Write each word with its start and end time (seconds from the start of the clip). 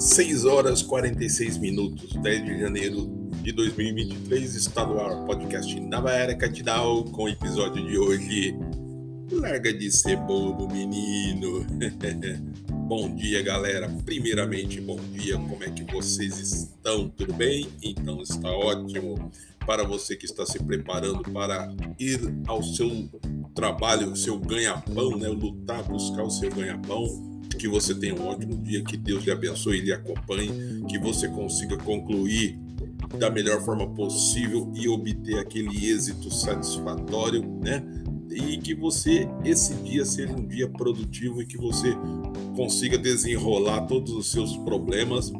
6 0.00 0.46
horas 0.46 0.80
46 0.80 1.58
minutos, 1.58 2.14
10 2.22 2.44
de 2.46 2.60
janeiro 2.60 3.28
de 3.42 3.52
2023, 3.52 4.54
está 4.54 4.86
no 4.86 4.98
ar 4.98 5.12
o 5.12 5.26
podcast 5.26 5.78
Nova 5.78 6.10
Era 6.10 6.34
Catidal 6.34 7.04
com 7.04 7.24
o 7.24 7.28
episódio 7.28 7.86
de 7.86 7.98
hoje. 7.98 8.56
Larga 9.30 9.70
de 9.74 9.90
ser 9.92 10.16
bobo, 10.16 10.66
menino. 10.72 11.66
bom 12.88 13.14
dia, 13.14 13.42
galera. 13.42 13.90
Primeiramente, 14.06 14.80
bom 14.80 14.98
dia. 15.12 15.36
Como 15.36 15.62
é 15.62 15.70
que 15.70 15.84
vocês 15.92 16.38
estão? 16.38 17.06
Tudo 17.10 17.34
bem? 17.34 17.68
Então 17.82 18.22
está 18.22 18.50
ótimo. 18.50 19.30
Para 19.66 19.84
você 19.84 20.16
que 20.16 20.24
está 20.24 20.46
se 20.46 20.58
preparando 20.64 21.30
para 21.30 21.70
ir 21.98 22.18
ao 22.46 22.62
seu 22.62 22.90
trabalho, 23.54 24.16
seu 24.16 24.38
ganha-pão, 24.38 25.18
né? 25.18 25.28
Lutar, 25.28 25.82
buscar 25.84 26.22
o 26.22 26.30
seu 26.30 26.48
ganha-pão 26.48 27.29
que 27.60 27.68
você 27.68 27.94
tenha 27.94 28.14
um 28.14 28.26
ótimo 28.26 28.56
dia, 28.56 28.82
que 28.82 28.96
Deus 28.96 29.22
lhe 29.22 29.30
abençoe 29.30 29.78
e 29.78 29.80
lhe 29.82 29.92
acompanhe, 29.92 30.82
que 30.88 30.98
você 30.98 31.28
consiga 31.28 31.76
concluir 31.76 32.58
da 33.18 33.28
melhor 33.28 33.62
forma 33.62 33.86
possível 33.88 34.72
e 34.74 34.88
obter 34.88 35.38
aquele 35.38 35.90
êxito 35.90 36.32
satisfatório, 36.32 37.42
né? 37.62 37.84
E 38.30 38.56
que 38.58 38.74
você 38.74 39.28
esse 39.44 39.74
dia 39.74 40.04
seja 40.06 40.32
um 40.32 40.46
dia 40.46 40.68
produtivo 40.68 41.42
e 41.42 41.46
que 41.46 41.58
você 41.58 41.94
consiga 42.56 42.96
desenrolar 42.96 43.82
todos 43.82 44.12
os 44.12 44.30
seus 44.30 44.56
problemas 44.58 45.30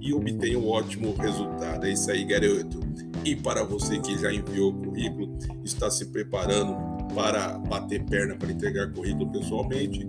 e 0.00 0.12
obtenha 0.12 0.58
um 0.58 0.68
ótimo 0.68 1.14
resultado. 1.16 1.86
É 1.86 1.92
isso 1.92 2.10
aí, 2.10 2.24
garoto. 2.24 2.80
E 3.24 3.36
para 3.36 3.64
você 3.64 3.98
que 3.98 4.18
já 4.18 4.32
enviou 4.32 4.70
o 4.70 4.74
currículo, 4.74 5.38
está 5.64 5.90
se 5.90 6.06
preparando 6.06 6.74
para 7.14 7.58
bater 7.58 8.02
perna 8.04 8.34
para 8.34 8.50
entregar 8.50 8.92
currículo 8.92 9.30
pessoalmente, 9.30 10.06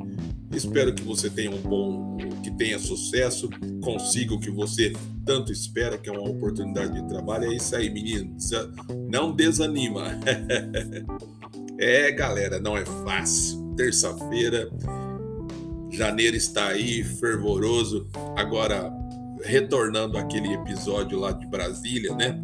Espero 0.53 0.94
que 0.94 1.03
você 1.03 1.30
tenha 1.30 1.52
um 1.52 1.61
bom, 1.61 2.17
que 2.44 2.52
tenha 2.52 2.77
sucesso, 2.77 3.49
consiga 3.81 4.33
o 4.33 4.39
que 4.39 4.52
você 4.52 4.93
tanto 5.25 5.52
espera, 5.52 5.97
que 5.97 6.09
é 6.09 6.11
uma 6.11 6.30
oportunidade 6.30 6.93
de 6.93 7.08
trabalho. 7.08 7.52
É 7.52 7.55
isso 7.55 7.75
aí, 7.75 7.89
menino. 7.89 8.35
Não 9.09 9.33
desanima. 9.33 10.19
é, 11.80 12.11
galera, 12.11 12.59
não 12.59 12.75
é 12.75 12.85
fácil. 12.85 13.73
Terça-feira, 13.77 14.69
janeiro 15.89 16.35
está 16.35 16.67
aí, 16.67 17.03
fervoroso. 17.03 18.08
Agora, 18.36 18.91
retornando 19.43 20.17
aquele 20.17 20.53
episódio 20.53 21.19
lá 21.19 21.31
de 21.31 21.47
Brasília, 21.47 22.13
né? 22.15 22.43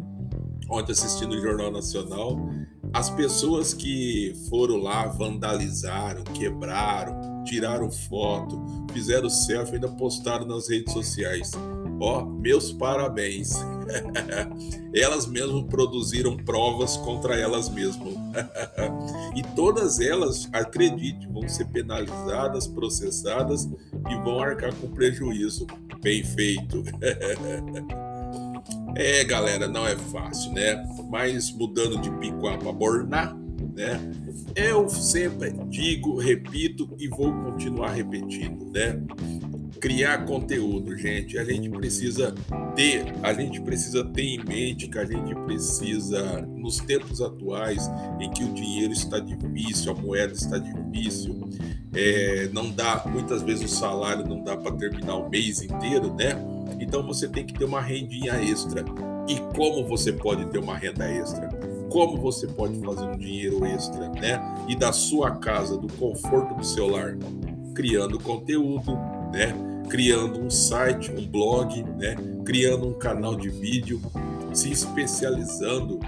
Ontem 0.70 0.92
assistindo 0.92 1.32
o 1.32 1.40
Jornal 1.40 1.70
Nacional, 1.70 2.50
as 2.92 3.10
pessoas 3.10 3.72
que 3.74 4.34
foram 4.48 4.76
lá, 4.76 5.06
vandalizaram, 5.06 6.24
quebraram, 6.24 7.27
tiraram 7.48 7.90
foto, 7.90 8.60
fizeram 8.92 9.28
selfie 9.30 9.74
ainda 9.74 9.88
postaram 9.88 10.46
nas 10.46 10.68
redes 10.68 10.92
sociais. 10.92 11.52
Ó, 12.00 12.24
meus 12.24 12.72
parabéns. 12.72 13.54
elas 14.94 15.26
mesmas 15.26 15.64
produziram 15.64 16.36
provas 16.36 16.96
contra 16.98 17.36
elas 17.36 17.68
mesmas. 17.68 18.14
e 19.34 19.42
todas 19.56 19.98
elas, 19.98 20.48
acredite, 20.52 21.26
vão 21.26 21.48
ser 21.48 21.66
penalizadas, 21.66 22.66
processadas 22.66 23.64
e 23.64 24.14
vão 24.22 24.40
arcar 24.40 24.74
com 24.74 24.88
prejuízo. 24.88 25.66
Bem 26.02 26.22
feito. 26.22 26.84
É, 28.96 29.22
galera, 29.22 29.68
não 29.68 29.86
é 29.86 29.94
fácil, 29.96 30.52
né? 30.52 30.84
Mas 31.08 31.52
mudando 31.52 31.98
de 32.00 32.10
picuá 32.18 32.58
para 32.58 32.72
bornar, 32.72 33.36
né? 33.78 34.00
Eu 34.56 34.88
sempre 34.88 35.52
digo, 35.68 36.18
repito 36.18 36.90
e 36.98 37.06
vou 37.06 37.32
continuar 37.32 37.92
repetindo, 37.92 38.68
né? 38.72 39.00
Criar 39.80 40.24
conteúdo, 40.24 40.96
gente. 40.96 41.38
A 41.38 41.44
gente 41.44 41.70
precisa 41.70 42.34
ter, 42.74 43.04
a 43.22 43.32
gente 43.32 43.60
precisa 43.60 44.04
ter 44.04 44.24
em 44.24 44.44
mente 44.44 44.88
que 44.88 44.98
a 44.98 45.04
gente 45.04 45.32
precisa, 45.46 46.42
nos 46.42 46.78
tempos 46.78 47.22
atuais, 47.22 47.88
em 48.18 48.28
que 48.30 48.42
o 48.42 48.52
dinheiro 48.52 48.92
está 48.92 49.20
difícil, 49.20 49.92
a 49.92 49.94
moeda 49.94 50.32
está 50.32 50.58
difícil, 50.58 51.48
é, 51.94 52.48
não 52.52 52.70
dá, 52.70 53.04
muitas 53.06 53.42
vezes 53.42 53.72
o 53.72 53.76
salário 53.76 54.26
não 54.26 54.42
dá 54.42 54.56
para 54.56 54.74
terminar 54.74 55.14
o 55.14 55.30
mês 55.30 55.62
inteiro, 55.62 56.12
né? 56.14 56.34
Então 56.80 57.06
você 57.06 57.28
tem 57.28 57.46
que 57.46 57.54
ter 57.54 57.64
uma 57.64 57.80
rendinha 57.80 58.34
extra. 58.42 58.84
E 59.28 59.36
como 59.54 59.86
você 59.86 60.12
pode 60.12 60.46
ter 60.46 60.58
uma 60.58 60.76
renda 60.76 61.08
extra? 61.08 61.67
Como 61.90 62.18
você 62.18 62.46
pode 62.46 62.78
fazer 62.80 63.06
um 63.06 63.16
dinheiro 63.16 63.64
extra, 63.64 64.08
né? 64.10 64.40
E 64.68 64.76
da 64.76 64.92
sua 64.92 65.36
casa, 65.36 65.76
do 65.76 65.92
conforto 65.94 66.54
do 66.54 66.64
seu 66.64 66.88
lar, 66.88 67.16
criando 67.74 68.18
conteúdo, 68.18 68.92
né? 69.32 69.54
Criando 69.88 70.40
um 70.40 70.50
site, 70.50 71.10
um 71.10 71.26
blog, 71.26 71.82
né? 71.96 72.14
Criando 72.44 72.88
um 72.88 72.94
canal 72.94 73.34
de 73.34 73.48
vídeo, 73.48 74.00
se 74.52 74.70
especializando, 74.70 75.98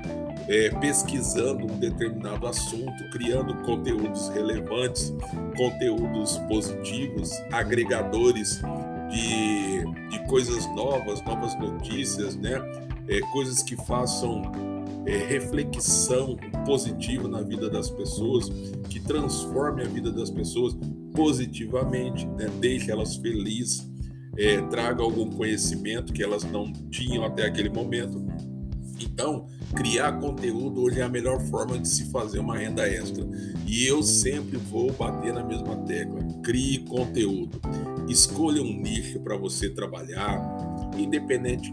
é, 0.48 0.68
pesquisando 0.80 1.64
um 1.64 1.78
determinado 1.78 2.46
assunto, 2.46 3.08
criando 3.10 3.54
conteúdos 3.62 4.28
relevantes, 4.30 5.14
conteúdos 5.56 6.36
positivos, 6.48 7.30
agregadores 7.52 8.60
de, 9.10 9.84
de 10.10 10.26
coisas 10.26 10.66
novas, 10.74 11.22
novas 11.22 11.58
notícias, 11.58 12.36
né? 12.36 12.60
É, 13.08 13.20
coisas 13.32 13.62
que 13.62 13.76
façam 13.86 14.42
é, 15.06 15.16
reflexão 15.16 16.36
positiva 16.64 17.28
na 17.28 17.42
vida 17.42 17.68
das 17.68 17.90
pessoas, 17.90 18.48
que 18.88 19.00
transforme 19.00 19.82
a 19.82 19.86
vida 19.86 20.10
das 20.10 20.30
pessoas 20.30 20.76
positivamente, 21.14 22.26
né? 22.26 22.48
deixe 22.60 22.90
elas 22.90 23.16
felizes, 23.16 23.88
é, 24.36 24.60
traga 24.62 25.02
algum 25.02 25.28
conhecimento 25.30 26.12
que 26.12 26.22
elas 26.22 26.44
não 26.44 26.72
tinham 26.90 27.24
até 27.24 27.46
aquele 27.46 27.68
momento. 27.68 28.24
Então, 29.00 29.46
criar 29.74 30.12
conteúdo 30.20 30.82
hoje 30.82 31.00
é 31.00 31.02
a 31.02 31.08
melhor 31.08 31.40
forma 31.46 31.78
de 31.78 31.88
se 31.88 32.10
fazer 32.10 32.38
uma 32.38 32.56
renda 32.56 32.86
extra. 32.86 33.26
E 33.66 33.86
eu 33.86 34.02
sempre 34.02 34.58
vou 34.58 34.92
bater 34.92 35.32
na 35.32 35.42
mesma 35.42 35.76
tecla: 35.78 36.20
crie 36.42 36.78
conteúdo. 36.80 37.60
Escolha 38.08 38.62
um 38.62 38.80
nicho 38.80 39.20
para 39.20 39.36
você 39.36 39.70
trabalhar, 39.70 40.40
independente, 40.98 41.72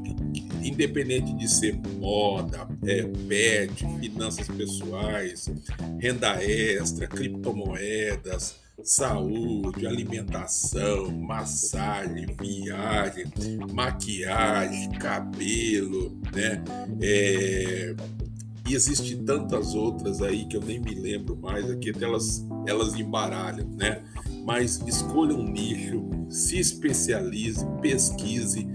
independente 0.63 1.33
de 1.33 1.47
ser 1.47 1.75
moda, 1.99 2.67
é, 2.83 3.03
pet, 3.27 3.85
finanças 3.99 4.47
pessoais, 4.47 5.49
renda 5.99 6.43
extra, 6.43 7.07
criptomoedas, 7.07 8.55
saúde, 8.83 9.87
alimentação, 9.87 11.11
massagem, 11.11 12.27
viagem, 12.39 13.25
maquiagem, 13.73 14.91
cabelo, 14.91 16.19
né? 16.33 16.63
É, 17.01 17.95
e 18.67 18.75
existe 18.75 19.15
tantas 19.15 19.73
outras 19.73 20.21
aí 20.21 20.45
que 20.45 20.57
eu 20.57 20.61
nem 20.61 20.79
me 20.79 20.93
lembro 20.93 21.37
mais 21.37 21.69
aqui, 21.69 21.89
até 21.89 22.03
elas, 22.03 22.45
elas 22.67 22.95
embaralham, 22.95 23.67
né? 23.69 24.03
Mas 24.45 24.81
escolha 24.85 25.33
um 25.33 25.43
nicho, 25.43 26.05
se 26.29 26.59
especialize, 26.59 27.65
pesquise, 27.81 28.67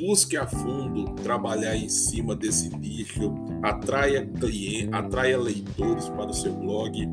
busque 0.00 0.36
a 0.36 0.46
fundo 0.46 1.14
trabalhar 1.22 1.76
em 1.76 1.88
cima 1.88 2.34
desse 2.34 2.74
nicho, 2.76 3.34
atraia 3.62 4.26
clientes, 4.26 4.92
atraia 4.92 5.38
leitores 5.38 6.08
para 6.08 6.30
o 6.30 6.34
seu 6.34 6.52
blog, 6.54 7.08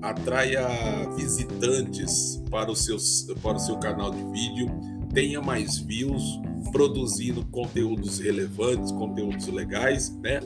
atraia 0.00 0.66
visitantes 1.14 2.42
para 2.50 2.70
o 2.70 2.76
seu, 2.76 2.96
para 3.42 3.56
o 3.56 3.60
seu 3.60 3.76
canal 3.78 4.10
de 4.10 4.24
vídeo, 4.32 4.68
tenha 5.12 5.40
mais 5.42 5.78
views, 5.78 6.40
produzindo 6.72 7.44
conteúdos 7.46 8.18
relevantes, 8.18 8.92
conteúdos 8.92 9.46
legais, 9.48 10.16
né? 10.18 10.40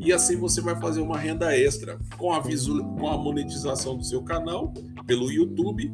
E 0.00 0.12
assim 0.12 0.36
você 0.36 0.60
vai 0.60 0.78
fazer 0.80 1.00
uma 1.00 1.16
renda 1.16 1.56
extra 1.56 1.98
com 2.16 2.32
a, 2.32 2.42
com 2.42 3.08
a 3.08 3.16
monetização 3.16 3.96
do 3.96 4.04
seu 4.04 4.22
canal 4.22 4.72
pelo 5.06 5.30
YouTube 5.30 5.92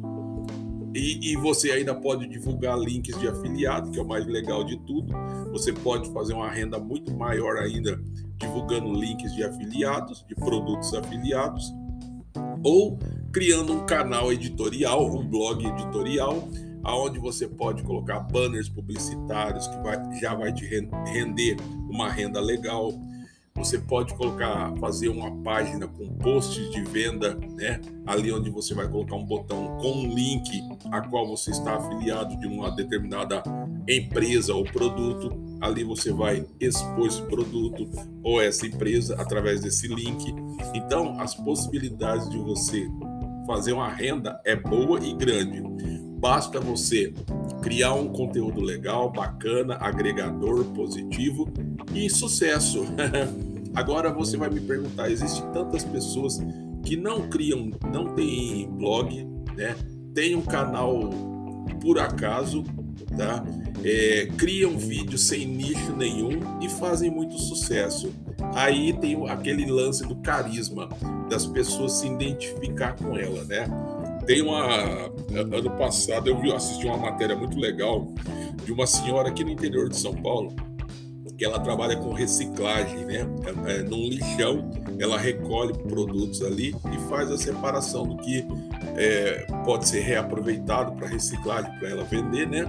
e, 0.95 1.33
e, 1.33 1.35
você 1.35 1.71
ainda 1.71 1.93
pode 1.93 2.25
divulgar 2.25 2.79
links 2.79 3.19
de 3.19 3.27
afiliado, 3.27 3.91
que 3.91 3.99
é 3.99 4.01
o 4.01 4.07
mais 4.07 4.25
legal 4.25 4.63
de 4.63 4.77
tudo. 4.85 5.13
Você 5.51 5.73
pode 5.73 6.09
fazer 6.13 6.33
uma 6.33 6.49
renda 6.49 6.79
muito 6.79 7.13
maior 7.13 7.57
ainda 7.57 7.99
divulgando 8.37 8.93
links 8.93 9.33
de 9.33 9.43
afiliados, 9.43 10.25
de 10.25 10.33
produtos 10.35 10.93
afiliados, 10.93 11.73
ou 12.63 12.97
criando 13.33 13.73
um 13.73 13.85
canal 13.85 14.31
editorial, 14.31 15.05
um 15.05 15.27
blog 15.27 15.65
editorial, 15.65 16.47
aonde 16.81 17.19
você 17.19 17.45
pode 17.45 17.83
colocar 17.83 18.21
banners 18.21 18.69
publicitários 18.69 19.67
que 19.67 19.77
vai, 19.79 20.19
já 20.21 20.33
vai 20.33 20.53
te 20.53 20.65
render 20.65 21.57
uma 21.89 22.09
renda 22.09 22.39
legal 22.39 22.93
você 23.57 23.79
pode 23.79 24.13
colocar, 24.15 24.73
fazer 24.79 25.07
uma 25.07 25.31
página 25.41 25.87
com 25.87 26.07
posts 26.17 26.69
de 26.71 26.83
venda, 26.83 27.35
né? 27.55 27.79
Ali 28.05 28.31
onde 28.31 28.49
você 28.49 28.73
vai 28.73 28.87
colocar 28.87 29.15
um 29.15 29.23
botão 29.23 29.77
com 29.79 29.91
um 29.91 30.13
link 30.13 30.61
a 30.91 31.01
qual 31.01 31.25
você 31.25 31.51
está 31.51 31.75
afiliado 31.75 32.37
de 32.37 32.47
uma 32.47 32.69
determinada 32.75 33.41
empresa 33.87 34.53
ou 34.53 34.65
produto. 34.65 35.41
Ali 35.61 35.85
você 35.85 36.11
vai 36.11 36.45
expor 36.59 37.07
esse 37.07 37.21
produto 37.23 37.89
ou 38.21 38.41
essa 38.41 38.67
empresa 38.67 39.15
através 39.19 39.61
desse 39.61 39.87
link. 39.87 40.35
Então, 40.73 41.19
as 41.19 41.33
possibilidades 41.33 42.29
de 42.29 42.37
você 42.37 42.87
fazer 43.47 43.71
uma 43.71 43.89
renda 43.89 44.39
é 44.45 44.55
boa 44.55 44.99
e 44.99 45.13
grande. 45.13 45.63
Basta 46.19 46.59
você 46.59 47.13
criar 47.65 47.95
um 47.95 48.09
conteúdo 48.09 48.61
legal, 48.61 49.11
bacana, 49.11 49.75
agregador, 49.81 50.63
positivo 50.65 51.51
e 51.95 52.07
sucesso. 52.07 52.85
Agora 53.73 54.13
você 54.13 54.37
vai 54.37 54.51
me 54.51 54.59
perguntar, 54.59 55.09
existe 55.09 55.41
tantas 55.51 55.83
pessoas 55.83 56.39
que 56.83 56.95
não 56.95 57.27
criam, 57.27 57.71
não 57.91 58.13
tem 58.13 58.69
blog, 58.69 59.27
né? 59.57 59.75
Tem 60.13 60.35
um 60.35 60.43
canal 60.43 61.09
por 61.81 61.97
acaso, 61.97 62.63
tá? 63.17 63.43
É, 63.83 64.27
criam 64.37 64.77
vídeos 64.77 65.23
sem 65.23 65.47
nicho 65.47 65.95
nenhum 65.95 66.39
e 66.61 66.69
fazem 66.69 67.09
muito 67.09 67.35
sucesso. 67.39 68.13
Aí 68.53 68.93
tem 68.93 69.27
aquele 69.27 69.65
lance 69.65 70.05
do 70.05 70.15
carisma, 70.17 70.87
das 71.27 71.47
pessoas 71.47 71.93
se 71.93 72.05
identificar 72.05 72.95
com 72.95 73.17
ela, 73.17 73.43
né? 73.45 73.65
Tem 74.25 74.41
uma. 74.41 75.11
Ano 75.35 75.71
passado 75.77 76.29
eu 76.29 76.39
vi, 76.39 76.51
assisti 76.51 76.85
uma 76.85 76.97
matéria 76.97 77.35
muito 77.35 77.59
legal 77.59 78.07
de 78.63 78.71
uma 78.71 78.87
senhora 78.87 79.29
aqui 79.29 79.43
no 79.43 79.51
interior 79.51 79.89
de 79.89 79.97
São 79.97 80.13
Paulo, 80.13 80.55
que 81.37 81.43
ela 81.43 81.59
trabalha 81.59 81.95
com 81.97 82.13
reciclagem, 82.13 83.05
né? 83.05 83.27
É, 83.67 83.75
é, 83.75 83.83
num 83.83 84.07
lixão, 84.07 84.69
ela 84.99 85.17
recolhe 85.17 85.73
produtos 85.73 86.41
ali 86.41 86.75
e 86.93 87.09
faz 87.09 87.31
a 87.31 87.37
separação 87.37 88.03
do 88.03 88.17
que 88.17 88.45
é, 88.95 89.45
pode 89.65 89.87
ser 89.87 90.01
reaproveitado 90.01 90.93
para 90.93 91.07
reciclagem, 91.07 91.71
para 91.77 91.89
ela 91.89 92.03
vender, 92.03 92.47
né? 92.47 92.65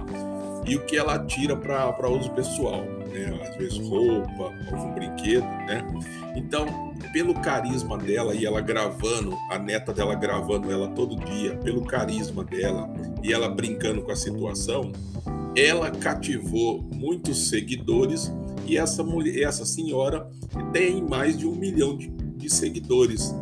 E 0.67 0.75
o 0.75 0.85
que 0.85 0.97
ela 0.97 1.17
tira 1.25 1.55
para 1.55 2.09
uso 2.09 2.29
pessoal, 2.31 2.83
né? 3.17 3.47
Às 3.47 3.55
vezes 3.55 3.77
roupa, 3.79 4.53
algum 4.71 4.93
brinquedo, 4.93 5.43
né? 5.43 5.85
Então, 6.35 6.93
pelo 7.11 7.33
carisma 7.33 7.97
dela 7.97 8.35
e 8.35 8.45
ela 8.45 8.61
gravando, 8.61 9.35
a 9.49 9.57
neta 9.57 9.93
dela 9.93 10.15
gravando 10.15 10.71
ela 10.71 10.89
todo 10.89 11.15
dia, 11.15 11.55
pelo 11.57 11.83
carisma 11.83 12.43
dela 12.43 12.89
e 13.23 13.33
ela 13.33 13.49
brincando 13.49 14.01
com 14.01 14.11
a 14.11 14.15
situação, 14.15 14.91
ela 15.55 15.89
cativou 15.89 16.83
muitos 16.93 17.49
seguidores 17.49 18.31
e 18.67 18.77
essa 18.77 19.03
mulher, 19.03 19.41
essa 19.41 19.65
senhora 19.65 20.29
tem 20.71 21.01
mais 21.01 21.37
de 21.37 21.47
um 21.47 21.55
milhão 21.55 21.97
de, 21.97 22.09
de 22.09 22.49
seguidores. 22.49 23.33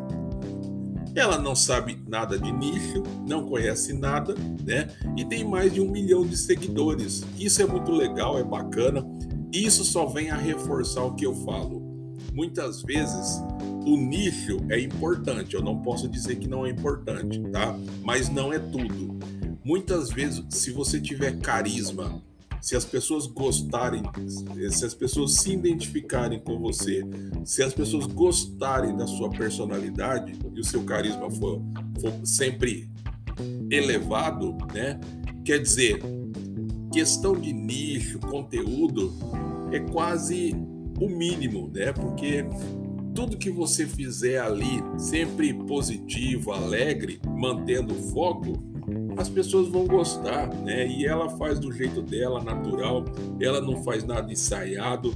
Ela 1.16 1.38
não 1.38 1.56
sabe 1.56 1.98
nada 2.08 2.38
de 2.38 2.52
nicho, 2.52 3.02
não 3.28 3.46
conhece 3.46 3.94
nada, 3.94 4.36
né? 4.64 4.88
E 5.18 5.26
tem 5.26 5.44
mais 5.44 5.74
de 5.74 5.82
um 5.82 5.90
milhão 5.90 6.26
de 6.26 6.38
seguidores. 6.38 7.24
Isso 7.40 7.62
é 7.62 7.66
muito 7.66 7.92
legal, 7.92 8.38
é 8.38 8.44
bacana. 8.44 9.04
Isso 9.52 9.84
só 9.84 10.06
vem 10.06 10.30
a 10.30 10.38
reforçar 10.38 11.04
o 11.04 11.16
que 11.16 11.26
eu 11.26 11.34
falo 11.34 11.96
muitas 12.36 12.82
vezes 12.84 13.42
o 13.86 13.96
nicho 13.96 14.58
é 14.70 14.80
importante. 14.80 15.56
Eu 15.56 15.64
não 15.64 15.82
posso 15.82 16.08
dizer 16.08 16.36
que 16.36 16.48
não 16.48 16.66
é 16.66 16.70
importante, 16.70 17.40
tá? 17.52 17.78
Mas 18.04 18.30
não 18.30 18.52
é 18.52 18.60
tudo. 18.60 19.18
Muitas 19.64 20.12
vezes, 20.12 20.44
se 20.50 20.72
você 20.72 21.00
tiver 21.00 21.40
carisma, 21.40 22.22
se 22.62 22.76
as 22.76 22.84
pessoas 22.84 23.26
gostarem, 23.26 24.04
se 24.70 24.86
as 24.86 24.94
pessoas 24.94 25.34
se 25.36 25.54
identificarem 25.54 26.40
com 26.40 26.60
você, 26.60 27.04
se 27.46 27.64
as 27.64 27.74
pessoas 27.74 28.06
gostarem 28.06 28.98
da 28.98 29.08
sua 29.08 29.30
personalidade 29.30 30.34
e 30.54 30.60
o 30.60 30.64
seu 30.64 30.84
carisma 30.84 31.32
for, 31.32 31.62
for 32.02 32.14
sempre 32.26 32.90
elevado, 33.72 34.56
né? 34.74 35.00
Quer 35.44 35.60
dizer, 35.60 36.00
questão 36.96 37.34
de 37.34 37.52
nicho, 37.52 38.20
conteúdo 38.20 39.14
é 39.74 39.82
quase 39.82 40.56
o 40.98 41.10
mínimo, 41.10 41.70
né? 41.74 41.92
Porque 41.92 42.46
tudo 43.14 43.36
que 43.36 43.50
você 43.50 43.86
fizer 43.86 44.40
ali, 44.40 44.82
sempre 44.98 45.54
positivo, 45.54 46.54
alegre, 46.54 47.20
mantendo 47.28 47.94
o 47.94 47.98
foco, 48.12 48.54
as 49.18 49.28
pessoas 49.28 49.68
vão 49.68 49.86
gostar, 49.86 50.48
né? 50.64 50.88
E 50.88 51.06
ela 51.06 51.28
faz 51.32 51.60
do 51.60 51.70
jeito 51.70 52.02
dela, 52.02 52.42
natural, 52.42 53.04
ela 53.42 53.60
não 53.60 53.84
faz 53.84 54.06
nada 54.06 54.32
ensaiado, 54.32 55.12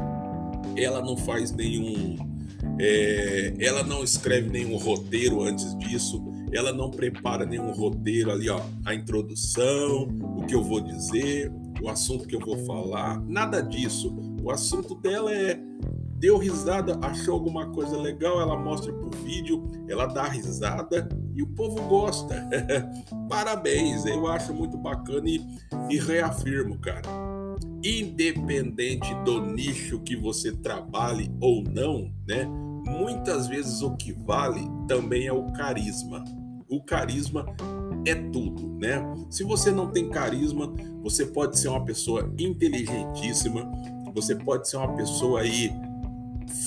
ela 0.76 1.02
não 1.02 1.16
faz 1.16 1.50
nenhum. 1.54 2.18
É, 2.78 3.54
ela 3.58 3.84
não 3.84 4.04
escreve 4.04 4.50
nenhum 4.50 4.76
roteiro 4.76 5.42
antes 5.44 5.78
disso, 5.78 6.22
ela 6.52 6.74
não 6.74 6.92
prepara 6.92 7.46
nenhum 7.46 7.72
roteiro 7.72 8.32
ali, 8.32 8.50
ó, 8.50 8.60
a 8.84 8.94
introdução, 8.94 10.10
o 10.38 10.46
que 10.46 10.56
eu 10.56 10.64
vou 10.64 10.82
dizer, 10.82 11.52
o 11.82 11.90
assunto 11.90 12.28
que 12.28 12.36
eu 12.36 12.40
vou 12.40 12.58
falar, 12.66 13.20
nada 13.22 13.62
disso. 13.62 14.16
O 14.44 14.52
assunto 14.52 14.96
dela 14.96 15.34
é 15.34 15.60
deu 16.20 16.38
risada, 16.38 17.00
achou 17.02 17.34
alguma 17.34 17.68
coisa 17.68 17.98
legal, 17.98 18.42
ela 18.42 18.58
mostra 18.58 18.92
pro 18.92 19.10
vídeo, 19.24 19.64
ela 19.88 20.06
dá 20.06 20.28
risada 20.28 21.08
e 21.34 21.42
o 21.42 21.48
povo 21.48 21.82
gosta. 21.88 22.48
Parabéns, 23.30 24.06
eu 24.06 24.28
acho 24.28 24.54
muito 24.54 24.78
bacana 24.78 25.30
e, 25.30 25.42
e 25.90 25.98
reafirmo, 25.98 26.78
cara. 26.78 27.10
Independente 27.82 29.14
do 29.24 29.46
nicho 29.46 30.00
que 30.02 30.18
você 30.18 30.52
trabalhe 30.52 31.32
ou 31.40 31.64
não, 31.64 32.12
né? 32.28 32.46
Muitas 32.86 33.48
vezes 33.48 33.82
o 33.82 33.96
que 33.96 34.12
vale 34.12 34.68
também 34.88 35.28
é 35.28 35.34
o 35.34 35.52
carisma. 35.54 36.24
O 36.68 36.84
carisma 36.84 37.46
é 38.06 38.16
tudo, 38.16 38.78
né? 38.80 39.02
Se 39.30 39.44
você 39.44 39.72
não 39.72 39.88
tem 39.88 40.10
carisma, 40.10 40.74
você 41.02 41.26
pode 41.26 41.60
ser 41.60 41.70
uma 41.70 41.84
pessoa 41.84 42.32
inteligentíssima, 42.38 43.70
você 44.14 44.36
pode 44.36 44.70
ser 44.70 44.78
uma 44.78 44.96
pessoa 44.96 45.42
aí 45.42 45.72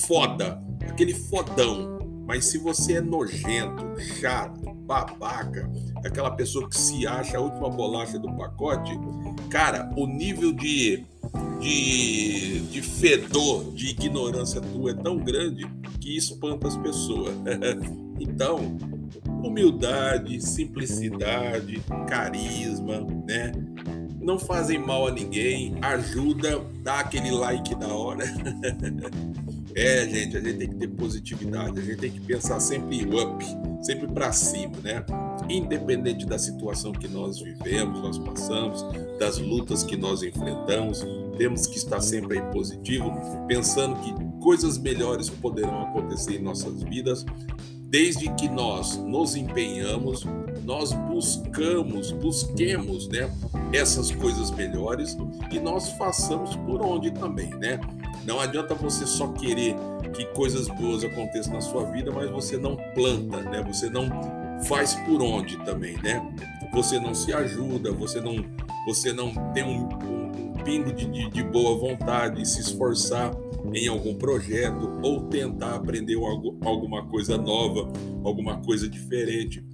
foda, 0.06 0.62
aquele 0.88 1.14
fodão. 1.14 1.92
Mas 2.26 2.46
se 2.46 2.58
você 2.58 2.94
é 2.94 3.00
nojento, 3.00 3.84
chato, 4.20 4.72
babaca, 4.86 5.68
aquela 6.04 6.30
pessoa 6.30 6.68
que 6.68 6.78
se 6.78 7.06
acha 7.06 7.36
a 7.36 7.40
última 7.40 7.68
bolacha 7.68 8.18
do 8.18 8.32
pacote, 8.36 8.92
cara, 9.50 9.90
o 9.96 10.06
nível 10.06 10.52
de, 10.52 11.04
de, 11.60 12.60
de 12.60 12.82
fedor, 12.82 13.72
de 13.74 13.90
ignorância 13.90 14.60
tua 14.60 14.92
é 14.92 14.94
tão 14.94 15.18
grande 15.18 15.66
que 16.00 16.16
espanta 16.16 16.68
as 16.68 16.76
pessoas. 16.76 17.34
então, 18.20 18.76
humildade, 19.42 20.40
simplicidade, 20.40 21.82
carisma, 22.08 23.06
né? 23.26 23.52
Não 24.20 24.38
fazem 24.38 24.78
mal 24.78 25.08
a 25.08 25.10
ninguém, 25.10 25.74
ajuda, 25.82 26.64
dá 26.82 27.00
aquele 27.00 27.30
like 27.30 27.74
da 27.74 27.88
hora. 27.88 28.24
É, 29.74 30.06
gente, 30.06 30.36
a 30.36 30.40
gente 30.40 30.58
tem 30.58 30.68
que 30.68 30.74
ter 30.74 30.88
positividade, 30.88 31.80
a 31.80 31.82
gente 31.82 31.96
tem 31.96 32.10
que 32.10 32.20
pensar 32.20 32.60
sempre 32.60 33.06
up, 33.06 33.44
sempre 33.80 34.06
para 34.06 34.30
cima, 34.30 34.76
né? 34.82 35.04
Independente 35.48 36.26
da 36.26 36.38
situação 36.38 36.92
que 36.92 37.08
nós 37.08 37.40
vivemos, 37.40 38.00
nós 38.02 38.18
passamos, 38.18 38.84
das 39.18 39.38
lutas 39.38 39.82
que 39.82 39.96
nós 39.96 40.22
enfrentamos, 40.22 41.06
temos 41.38 41.66
que 41.66 41.78
estar 41.78 42.00
sempre 42.00 42.38
aí 42.38 42.52
positivo, 42.52 43.12
pensando 43.48 43.98
que 44.00 44.12
coisas 44.42 44.76
melhores 44.76 45.30
poderão 45.30 45.82
acontecer 45.84 46.36
em 46.36 46.42
nossas 46.42 46.82
vidas, 46.82 47.24
desde 47.92 48.32
que 48.36 48.48
nós 48.48 48.96
nos 48.96 49.36
empenhamos, 49.36 50.24
nós 50.64 50.94
buscamos, 50.94 52.10
busquemos, 52.10 53.06
né, 53.08 53.30
essas 53.70 54.10
coisas 54.10 54.50
melhores 54.50 55.14
e 55.50 55.60
nós 55.60 55.90
façamos 55.90 56.56
por 56.56 56.80
onde 56.80 57.10
também, 57.10 57.50
né? 57.50 57.78
Não 58.24 58.40
adianta 58.40 58.74
você 58.74 59.06
só 59.06 59.28
querer 59.28 59.76
que 60.14 60.24
coisas 60.26 60.68
boas 60.68 61.04
aconteçam 61.04 61.52
na 61.52 61.60
sua 61.60 61.84
vida, 61.90 62.10
mas 62.10 62.30
você 62.30 62.56
não 62.56 62.76
planta, 62.94 63.42
né? 63.42 63.62
Você 63.66 63.90
não 63.90 64.08
faz 64.64 64.94
por 64.94 65.20
onde 65.20 65.58
também, 65.58 66.00
né? 66.02 66.22
Você 66.72 66.98
não 66.98 67.14
se 67.14 67.30
ajuda, 67.34 67.92
você 67.92 68.22
não, 68.22 68.36
você 68.86 69.12
não 69.12 69.34
tem 69.52 69.64
um, 69.64 69.88
um, 70.02 70.21
pingo 70.64 70.92
de, 70.92 71.06
de, 71.06 71.30
de, 71.30 71.42
boa 71.42 71.76
vontade, 71.78 72.46
se 72.46 72.60
esforçar 72.60 73.34
em 73.72 73.88
algum 73.88 74.14
projeto 74.14 74.98
ou 75.02 75.22
tentar 75.22 75.74
aprender 75.74 76.16
algo, 76.16 76.58
alguma 76.64 77.04
coisa 77.06 77.36
nova, 77.36 77.92
alguma 78.24 78.58
coisa 78.58 78.88
diferente. 78.88 79.64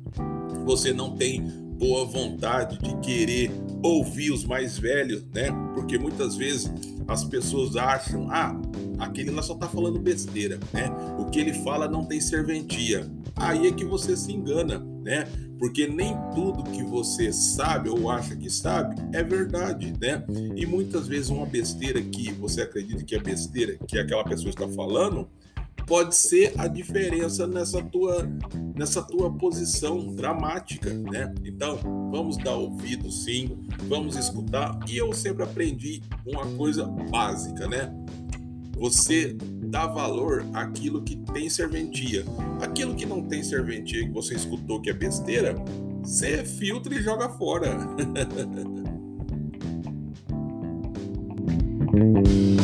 Você 0.64 0.92
não 0.92 1.16
tem 1.16 1.42
boa 1.78 2.04
vontade 2.04 2.78
de 2.78 2.96
querer 2.96 3.50
ouvir 3.82 4.32
os 4.32 4.44
mais 4.44 4.78
velhos, 4.78 5.24
né? 5.32 5.50
Porque 5.74 5.96
muitas 5.98 6.36
vezes 6.36 6.70
as 7.06 7.24
pessoas 7.24 7.76
acham, 7.76 8.28
ah, 8.30 8.60
aquele 8.98 9.30
lá 9.30 9.42
só 9.42 9.54
tá 9.54 9.68
falando 9.68 9.98
besteira, 9.98 10.58
né? 10.72 10.90
O 11.18 11.26
que 11.26 11.38
ele 11.38 11.54
fala 11.54 11.88
não 11.88 12.04
tem 12.04 12.20
serventia. 12.20 13.08
Aí 13.36 13.68
é 13.68 13.72
que 13.72 13.84
você 13.84 14.16
se 14.16 14.32
engana, 14.32 14.84
né? 15.08 15.26
Porque 15.58 15.86
nem 15.86 16.14
tudo 16.34 16.62
que 16.70 16.82
você 16.82 17.32
sabe 17.32 17.88
ou 17.88 18.10
acha 18.10 18.36
que 18.36 18.50
sabe 18.50 18.94
é 19.12 19.22
verdade, 19.22 19.94
né? 19.98 20.22
E 20.54 20.66
muitas 20.66 21.08
vezes 21.08 21.30
uma 21.30 21.46
besteira 21.46 22.00
que 22.02 22.30
você 22.32 22.60
acredita 22.60 23.02
que 23.02 23.14
é 23.14 23.18
besteira, 23.18 23.78
que 23.88 23.98
aquela 23.98 24.22
pessoa 24.22 24.50
está 24.50 24.68
falando, 24.68 25.26
pode 25.86 26.14
ser 26.14 26.52
a 26.58 26.68
diferença 26.68 27.46
nessa 27.46 27.82
tua 27.82 28.28
nessa 28.76 29.00
tua 29.02 29.32
posição 29.32 30.14
dramática, 30.14 30.92
né? 30.92 31.34
Então, 31.42 31.78
vamos 32.12 32.36
dar 32.36 32.54
ouvido 32.54 33.10
sim, 33.10 33.66
vamos 33.88 34.14
escutar. 34.14 34.78
E 34.86 34.98
eu 34.98 35.12
sempre 35.14 35.42
aprendi 35.42 36.02
uma 36.26 36.44
coisa 36.56 36.84
básica, 36.86 37.66
né? 37.66 37.90
Você 38.78 39.36
dá 39.64 39.86
valor 39.86 40.46
àquilo 40.54 41.02
que 41.02 41.16
tem 41.32 41.50
serventia. 41.50 42.24
Aquilo 42.60 42.94
que 42.94 43.04
não 43.04 43.22
tem 43.22 43.42
serventia, 43.42 44.04
que 44.04 44.12
você 44.12 44.34
escutou 44.34 44.80
que 44.80 44.90
é 44.90 44.94
besteira, 44.94 45.54
você 46.02 46.44
filtra 46.44 46.94
e 46.94 47.02
joga 47.02 47.28
fora. 47.30 47.76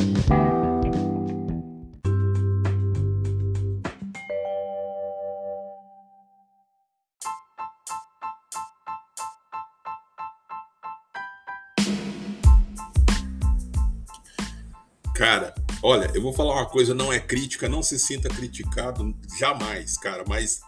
olha, 15.84 16.10
eu 16.14 16.22
vou 16.22 16.32
falar 16.32 16.54
uma 16.54 16.66
coisa, 16.66 16.94
não 16.94 17.12
é 17.12 17.20
crítica, 17.20 17.68
não 17.68 17.82
se 17.82 17.98
sinta 17.98 18.26
criticado 18.30 19.14
jamais, 19.38 19.98
cara, 19.98 20.24
mas 20.26 20.62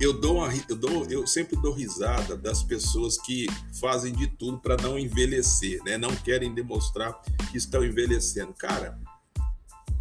eu 0.00 0.12
dou, 0.12 0.38
uma, 0.38 0.52
eu 0.68 0.74
dou 0.74 1.04
eu 1.04 1.24
sempre 1.24 1.54
dou 1.56 1.72
risada 1.72 2.36
das 2.36 2.60
pessoas 2.60 3.16
que 3.16 3.46
fazem 3.78 4.12
de 4.12 4.26
tudo 4.26 4.58
para 4.58 4.76
não 4.82 4.98
envelhecer, 4.98 5.80
né? 5.84 5.96
Não 5.96 6.10
querem 6.16 6.52
demonstrar 6.52 7.20
que 7.52 7.58
estão 7.58 7.84
envelhecendo. 7.84 8.52
Cara, 8.54 8.98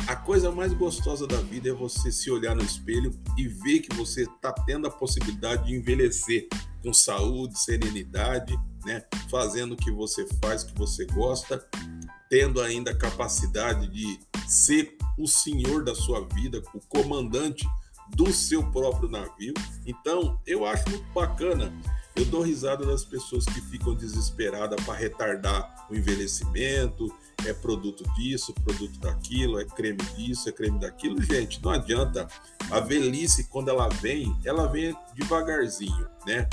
a 0.08 0.16
coisa 0.16 0.50
mais 0.50 0.74
gostosa 0.74 1.28
da 1.28 1.38
vida 1.42 1.70
é 1.70 1.74
você 1.74 2.12
se 2.12 2.32
olhar 2.32 2.56
no 2.56 2.64
espelho 2.64 3.14
e 3.38 3.48
ver 3.48 3.82
que 3.82 3.96
você 3.96 4.24
está 4.24 4.52
tendo 4.52 4.88
a 4.88 4.92
possibilidade 4.92 5.68
de 5.68 5.76
envelhecer 5.76 6.48
com 6.82 6.92
saúde, 6.92 7.60
serenidade, 7.60 8.58
né? 8.84 9.04
Fazendo 9.30 9.74
o 9.74 9.78
que 9.78 9.92
você 9.92 10.26
faz, 10.42 10.64
que 10.64 10.76
você 10.76 11.06
gosta, 11.06 11.64
tendo 12.30 12.62
ainda 12.62 12.92
a 12.92 12.96
capacidade 12.96 13.88
de 13.88 14.20
ser 14.48 14.96
o 15.18 15.28
senhor 15.28 15.84
da 15.84 15.96
sua 15.96 16.26
vida, 16.28 16.62
o 16.74 16.80
comandante 16.80 17.68
do 18.16 18.32
seu 18.32 18.64
próprio 18.72 19.10
navio. 19.10 19.54
Então, 19.86 20.40
eu 20.46 20.66
acho 20.66 20.88
muito 20.90 21.12
bacana. 21.12 21.74
Eu 22.16 22.26
dou 22.26 22.42
risada 22.42 22.86
das 22.86 23.04
pessoas 23.06 23.46
que 23.46 23.62
ficam 23.62 23.96
desesperadas 23.96 24.84
para 24.84 24.94
retardar 24.96 25.88
o 25.90 25.96
envelhecimento, 25.96 27.14
é 27.46 27.54
produto 27.54 28.04
disso, 28.16 28.54
produto 28.54 29.00
daquilo, 29.00 29.60
é 29.60 29.66
creme 29.66 30.04
disso, 30.16 30.50
é 30.50 30.52
creme 30.52 30.80
daquilo. 30.80 31.22
Gente, 31.22 31.62
não 31.64 31.72
adianta. 31.72 32.28
A 32.70 32.80
velhice, 32.80 33.46
quando 33.46 33.70
ela 33.70 33.88
vem, 33.88 34.36
ela 34.44 34.68
vem 34.68 34.96
devagarzinho, 35.16 36.08
né? 36.26 36.48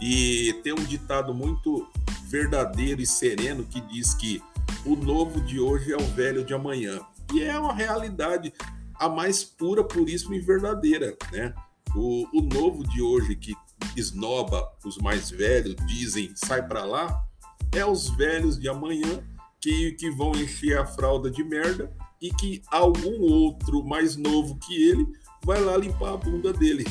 E 0.00 0.60
tem 0.64 0.72
um 0.72 0.84
ditado 0.84 1.32
muito 1.32 1.88
verdadeiro 2.28 3.00
e 3.00 3.06
sereno 3.06 3.64
que 3.64 3.80
diz 3.80 4.12
que 4.14 4.42
o 4.84 4.96
novo 4.96 5.40
de 5.40 5.58
hoje 5.58 5.92
é 5.92 5.96
o 5.96 6.06
velho 6.14 6.44
de 6.44 6.54
amanhã. 6.54 7.00
E 7.32 7.42
é 7.42 7.58
uma 7.58 7.72
realidade 7.72 8.52
a 8.94 9.08
mais 9.08 9.42
pura, 9.42 9.82
puríssima 9.82 10.36
e 10.36 10.40
verdadeira, 10.40 11.16
né? 11.32 11.54
O, 11.94 12.26
o 12.38 12.42
novo 12.42 12.84
de 12.84 13.00
hoje 13.00 13.34
que 13.36 13.54
esnoba 13.96 14.68
os 14.84 14.98
mais 14.98 15.30
velhos, 15.30 15.76
dizem 15.86 16.32
sai 16.34 16.66
para 16.66 16.84
lá, 16.84 17.24
é 17.72 17.84
os 17.84 18.08
velhos 18.10 18.58
de 18.58 18.68
amanhã 18.68 19.22
que, 19.60 19.92
que 19.92 20.10
vão 20.10 20.32
encher 20.32 20.78
a 20.78 20.86
fralda 20.86 21.30
de 21.30 21.42
merda 21.42 21.90
e 22.20 22.30
que 22.32 22.62
algum 22.70 23.20
outro 23.20 23.82
mais 23.84 24.16
novo 24.16 24.58
que 24.58 24.74
ele 24.82 25.06
vai 25.44 25.60
lá 25.60 25.76
limpar 25.76 26.14
a 26.14 26.16
bunda 26.16 26.52
dele. 26.52 26.84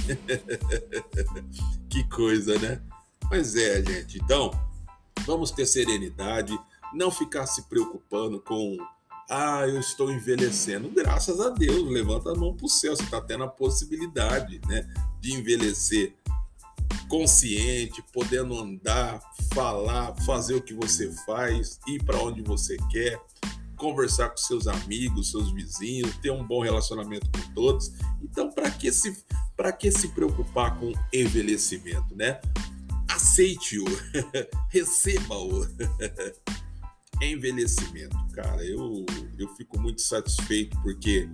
que 1.90 2.04
coisa, 2.10 2.58
né? 2.60 2.82
Mas 3.30 3.56
é, 3.56 3.84
gente. 3.84 4.18
Então, 4.18 4.52
vamos 5.26 5.52
ter 5.52 5.66
serenidade, 5.66 6.58
não 6.94 7.12
ficar 7.12 7.46
se 7.46 7.64
preocupando 7.64 8.40
com 8.40 8.78
ah, 9.30 9.66
eu 9.68 9.80
estou 9.80 10.12
envelhecendo. 10.12 10.90
Graças 10.90 11.40
a 11.40 11.50
Deus, 11.50 11.90
levanta 11.90 12.32
a 12.32 12.36
mão 12.36 12.56
para 12.56 12.66
o 12.66 12.70
céu. 12.70 12.96
Você 12.96 13.04
está 13.04 13.22
tendo 13.22 13.44
a 13.44 13.48
possibilidade 13.48 14.60
né, 14.68 14.88
de 15.20 15.34
envelhecer 15.34 16.14
consciente, 17.08 18.04
podendo 18.12 18.58
andar, 18.60 19.22
falar, 19.54 20.14
fazer 20.26 20.56
o 20.56 20.62
que 20.62 20.74
você 20.74 21.12
faz, 21.26 21.80
ir 21.88 22.04
para 22.04 22.18
onde 22.18 22.42
você 22.42 22.78
quer, 22.92 23.20
conversar 23.78 24.30
com 24.30 24.38
seus 24.38 24.68
amigos, 24.68 25.32
seus 25.32 25.52
vizinhos, 25.52 26.16
ter 26.18 26.32
um 26.32 26.46
bom 26.46 26.62
relacionamento 26.62 27.30
com 27.32 27.54
todos. 27.54 27.92
Então, 28.22 28.52
para 28.52 28.70
que 28.72 28.92
se 28.92 29.24
para 29.56 29.72
que 29.72 29.92
se 29.92 30.08
preocupar 30.10 30.80
com 30.80 30.92
envelhecimento, 31.14 32.16
né? 32.16 32.42
Aceite-o, 33.08 33.86
receba-o. 34.70 35.68
envelhecimento, 37.32 38.18
cara, 38.34 38.64
eu 38.64 39.06
eu 39.38 39.48
fico 39.56 39.80
muito 39.80 40.02
satisfeito 40.02 40.80
porque 40.82 41.30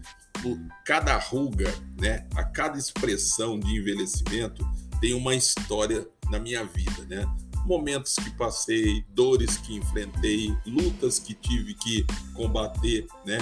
cada 0.86 1.18
ruga, 1.18 1.74
né, 2.00 2.28
a 2.36 2.44
cada 2.44 2.78
expressão 2.78 3.60
de 3.60 3.78
envelhecimento 3.78 4.66
tem 5.02 5.14
uma 5.14 5.36
história 5.36 6.08
na 6.30 6.40
minha 6.40 6.64
vida, 6.64 7.06
né? 7.08 7.26
Momentos 7.66 8.16
que 8.16 8.30
passei, 8.32 9.04
dores 9.10 9.58
que 9.58 9.76
enfrentei, 9.76 10.56
lutas 10.66 11.20
que 11.20 11.34
tive 11.34 11.74
que 11.74 12.06
combater, 12.34 13.06
né? 13.26 13.38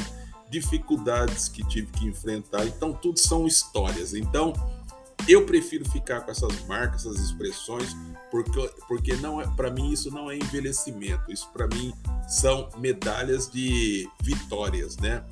Dificuldades 0.50 1.48
que 1.48 1.66
tive 1.68 1.88
que 1.88 2.06
enfrentar. 2.06 2.66
Então, 2.66 2.94
tudo 2.94 3.20
são 3.20 3.46
histórias. 3.46 4.14
Então, 4.14 4.54
eu 5.28 5.46
prefiro 5.46 5.90
ficar 5.90 6.22
com 6.22 6.32
essas 6.32 6.66
marcas, 6.66 7.06
essas 7.06 7.20
expressões, 7.20 7.96
porque, 8.44 8.70
porque 8.88 9.16
não 9.16 9.42
é, 9.42 9.48
para 9.56 9.72
mim 9.72 9.92
isso 9.92 10.12
não 10.12 10.30
é 10.30 10.36
envelhecimento. 10.36 11.32
Isso 11.32 11.50
para 11.52 11.68
mim 11.68 11.92
são 12.28 12.70
medalhas 12.78 13.50
de 13.50 14.08
vitórias, 14.22 14.96
né? 14.98 15.26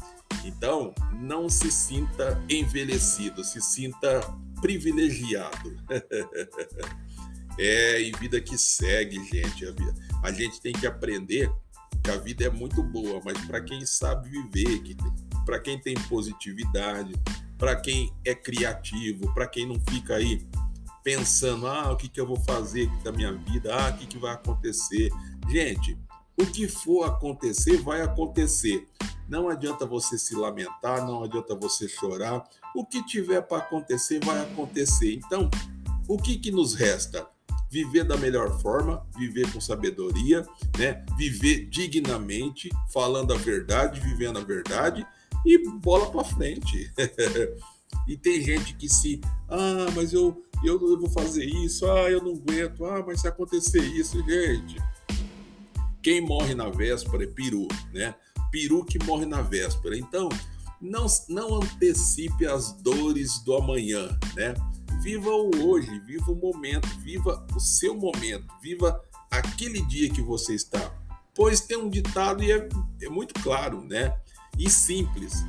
Então, 0.44 0.94
não 1.14 1.48
se 1.48 1.72
sinta 1.72 2.42
envelhecido, 2.50 3.44
se 3.44 3.62
sinta 3.62 4.22
privilegiado. 4.60 5.78
é, 7.60 8.02
e 8.02 8.12
vida 8.14 8.42
que 8.42 8.58
segue, 8.58 9.24
gente. 9.26 9.66
A, 10.24 10.32
gente 10.32 10.60
tem 10.60 10.74
que 10.74 10.88
aprender 10.88 11.52
que 12.04 12.10
a 12.10 12.18
vida 12.18 12.46
é 12.46 12.50
muito 12.50 12.82
boa, 12.82 13.22
mas 13.24 13.40
para 13.46 13.62
quem 13.62 13.86
sabe 13.86 14.30
viver, 14.30 14.80
que 14.80 14.98
para 15.46 15.60
quem 15.60 15.80
tem 15.80 15.94
positividade, 16.10 17.14
para 17.58 17.76
quem 17.76 18.12
é 18.26 18.34
criativo, 18.34 19.32
para 19.34 19.48
quem 19.48 19.68
não 19.68 19.80
fica 19.92 20.16
aí 20.16 20.48
pensando, 21.06 21.68
ah, 21.68 21.92
o 21.92 21.96
que, 21.96 22.10
que 22.10 22.20
eu 22.20 22.26
vou 22.26 22.40
fazer 22.40 22.90
da 23.04 23.12
minha 23.12 23.32
vida, 23.32 23.76
ah, 23.76 23.92
o 23.92 23.98
que, 23.98 24.08
que 24.08 24.18
vai 24.18 24.34
acontecer. 24.34 25.12
Gente, 25.48 25.96
o 26.36 26.44
que 26.48 26.68
for 26.68 27.04
acontecer, 27.04 27.78
vai 27.78 28.02
acontecer. 28.02 28.88
Não 29.30 29.48
adianta 29.48 29.86
você 29.86 30.18
se 30.18 30.36
lamentar, 30.36 31.06
não 31.06 31.24
adianta 31.24 31.54
você 31.54 31.88
chorar, 31.88 32.44
o 32.76 32.84
que 32.84 33.06
tiver 33.06 33.42
para 33.42 33.60
acontecer, 33.60 34.20
vai 34.26 34.42
acontecer. 34.42 35.14
Então, 35.14 35.48
o 36.08 36.18
que, 36.18 36.40
que 36.40 36.50
nos 36.50 36.74
resta? 36.74 37.28
Viver 37.70 38.04
da 38.04 38.18
melhor 38.18 38.60
forma, 38.60 39.06
viver 39.16 39.52
com 39.54 39.62
sabedoria, 39.62 40.44
né? 40.76 41.06
viver 41.16 41.68
dignamente, 41.68 42.70
falando 42.92 43.32
a 43.32 43.38
verdade, 43.38 44.00
vivendo 44.00 44.40
a 44.40 44.44
verdade 44.44 45.06
e 45.46 45.70
bola 45.70 46.10
para 46.12 46.24
frente. 46.24 46.92
e 48.08 48.16
tem 48.16 48.42
gente 48.42 48.76
que 48.76 48.88
se, 48.88 49.20
ah, 49.50 49.88
mas 49.96 50.14
eu, 50.14 50.44
eu, 50.64 50.80
vou 50.80 51.10
fazer 51.10 51.46
isso, 51.46 51.90
ah, 51.90 52.10
eu 52.10 52.24
não 52.24 52.34
aguento, 52.34 52.86
ah, 52.86 53.04
mas 53.06 53.22
se 53.22 53.28
acontecer 53.28 53.84
isso, 53.84 54.18
gente. 54.24 54.78
Quem 56.02 56.22
morre 56.22 56.54
na 56.54 56.70
véspera 56.70 57.24
é 57.24 57.28
peru, 57.28 57.68
né? 57.92 58.14
Peru 58.52 58.86
que 58.86 59.04
morre 59.04 59.26
na 59.26 59.42
véspera. 59.42 59.98
Então, 59.98 60.30
não, 60.80 61.08
não 61.28 61.56
antecipe 61.56 62.46
as 62.46 62.74
dores 62.74 63.40
do 63.44 63.56
amanhã, 63.56 64.18
né? 64.36 64.54
Viva 65.02 65.32
o 65.32 65.68
hoje, 65.68 66.00
viva 66.02 66.32
o 66.32 66.36
momento, 66.36 66.88
viva 67.00 67.46
o 67.56 67.60
seu 67.60 67.96
momento, 67.96 68.46
viva 68.62 69.02
aquele 69.32 69.82
dia 69.82 70.10
que 70.10 70.22
você 70.22 70.54
está. 70.54 70.94
Pois 71.34 71.62
tem 71.62 71.78
um 71.78 71.90
ditado 71.90 72.44
e 72.44 72.52
é, 72.52 72.70
é 73.02 73.10
muito 73.10 73.34
claro, 73.42 73.84
né? 73.84 74.16
E 74.58 74.70
simples. 74.70 75.44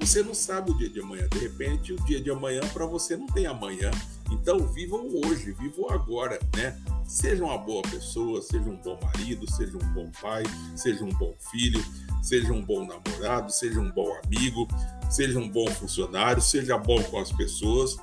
Você 0.00 0.22
não 0.22 0.34
sabe 0.34 0.70
o 0.70 0.74
dia 0.74 0.88
de 0.88 1.00
amanhã. 1.00 1.28
De 1.28 1.38
repente, 1.38 1.92
o 1.92 1.96
dia 2.04 2.20
de 2.20 2.30
amanhã 2.30 2.60
para 2.72 2.86
você 2.86 3.16
não 3.16 3.26
tem 3.26 3.46
amanhã. 3.46 3.90
Então, 4.30 4.66
viva 4.66 4.96
o 4.96 5.26
hoje, 5.26 5.52
viva 5.52 5.74
o 5.78 5.92
agora, 5.92 6.38
né? 6.56 6.80
Seja 7.04 7.44
uma 7.44 7.58
boa 7.58 7.82
pessoa, 7.82 8.40
seja 8.40 8.68
um 8.68 8.76
bom 8.76 8.98
marido, 9.02 9.48
seja 9.50 9.76
um 9.76 9.92
bom 9.92 10.10
pai, 10.20 10.44
seja 10.74 11.04
um 11.04 11.10
bom 11.10 11.34
filho, 11.50 11.84
seja 12.22 12.52
um 12.52 12.64
bom 12.64 12.86
namorado, 12.86 13.52
seja 13.52 13.80
um 13.80 13.90
bom 13.90 14.08
amigo, 14.24 14.66
seja 15.10 15.38
um 15.38 15.48
bom 15.48 15.66
funcionário, 15.66 16.40
seja 16.40 16.78
bom 16.78 17.02
com 17.04 17.18
as 17.18 17.32
pessoas, 17.32 17.96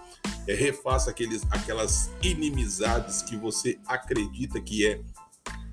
é, 0.47 0.53
refaça 0.53 1.09
aqueles, 1.09 1.43
aquelas 1.49 2.11
inimizades 2.21 3.21
que 3.21 3.35
você 3.35 3.79
acredita 3.87 4.59
que 4.61 4.85
é, 4.85 5.01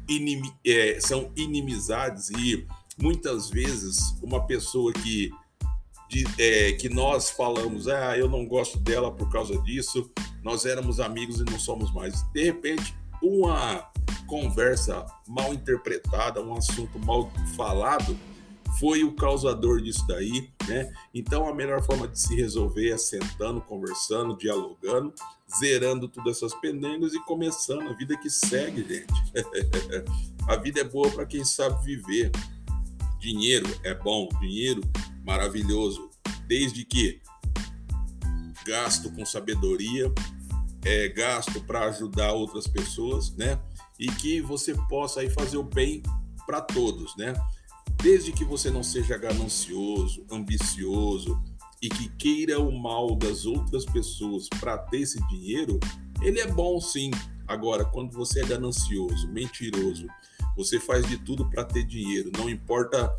inimi, 0.08 0.52
é, 0.64 0.98
são 1.00 1.30
inimizades 1.36 2.30
e 2.30 2.66
muitas 2.96 3.50
vezes 3.50 4.16
uma 4.22 4.46
pessoa 4.46 4.92
que 4.92 5.30
de, 6.08 6.26
é, 6.38 6.72
que 6.72 6.88
nós 6.88 7.30
falamos, 7.30 7.88
ah, 7.88 8.16
eu 8.16 8.28
não 8.28 8.46
gosto 8.46 8.78
dela 8.78 9.10
por 9.10 9.30
causa 9.30 9.58
disso, 9.62 10.10
nós 10.42 10.64
éramos 10.64 11.00
amigos 11.00 11.40
e 11.40 11.44
não 11.44 11.58
somos 11.58 11.92
mais. 11.92 12.22
De 12.32 12.44
repente, 12.44 12.94
uma 13.22 13.90
conversa 14.26 15.06
mal 15.26 15.52
interpretada, 15.54 16.42
um 16.42 16.54
assunto 16.54 16.98
mal 16.98 17.30
falado, 17.56 18.16
foi 18.78 19.04
o 19.04 19.12
causador 19.12 19.80
disso 19.80 20.04
daí, 20.06 20.50
né? 20.66 20.92
Então 21.14 21.48
a 21.48 21.54
melhor 21.54 21.82
forma 21.82 22.08
de 22.08 22.18
se 22.18 22.34
resolver 22.34 22.90
é 22.90 22.98
sentando, 22.98 23.60
conversando, 23.60 24.36
dialogando, 24.36 25.14
zerando 25.58 26.08
todas 26.08 26.36
essas 26.36 26.54
pendengas 26.60 27.14
e 27.14 27.20
começando 27.24 27.88
a 27.88 27.92
vida 27.92 28.16
que 28.16 28.28
segue, 28.28 28.82
gente. 28.82 29.06
a 30.48 30.56
vida 30.56 30.80
é 30.80 30.84
boa 30.84 31.08
para 31.10 31.24
quem 31.24 31.44
sabe 31.44 31.84
viver. 31.84 32.32
Dinheiro 33.20 33.66
é 33.84 33.94
bom, 33.94 34.28
dinheiro 34.40 34.82
maravilhoso, 35.24 36.10
desde 36.46 36.84
que 36.84 37.20
gasto 38.66 39.10
com 39.10 39.24
sabedoria, 39.24 40.12
é, 40.84 41.08
gasto 41.08 41.60
para 41.60 41.86
ajudar 41.86 42.32
outras 42.32 42.66
pessoas, 42.66 43.34
né? 43.36 43.60
E 43.98 44.06
que 44.06 44.40
você 44.40 44.74
possa 44.88 45.20
aí 45.20 45.30
fazer 45.30 45.56
o 45.56 45.62
bem 45.62 46.02
para 46.46 46.60
todos, 46.60 47.16
né? 47.16 47.34
Desde 48.02 48.32
que 48.32 48.44
você 48.44 48.70
não 48.70 48.82
seja 48.82 49.16
ganancioso, 49.16 50.26
ambicioso 50.30 51.40
e 51.80 51.88
que 51.88 52.08
queira 52.10 52.58
o 52.60 52.70
mal 52.70 53.14
das 53.16 53.46
outras 53.46 53.84
pessoas 53.84 54.48
para 54.60 54.78
ter 54.78 55.00
esse 55.00 55.26
dinheiro, 55.28 55.78
ele 56.22 56.40
é 56.40 56.46
bom 56.46 56.80
sim. 56.80 57.10
Agora, 57.46 57.84
quando 57.84 58.12
você 58.12 58.40
é 58.40 58.46
ganancioso, 58.46 59.28
mentiroso, 59.28 60.06
você 60.56 60.80
faz 60.80 61.06
de 61.06 61.18
tudo 61.18 61.48
para 61.50 61.64
ter 61.64 61.84
dinheiro, 61.84 62.30
não 62.36 62.48
importa 62.48 63.10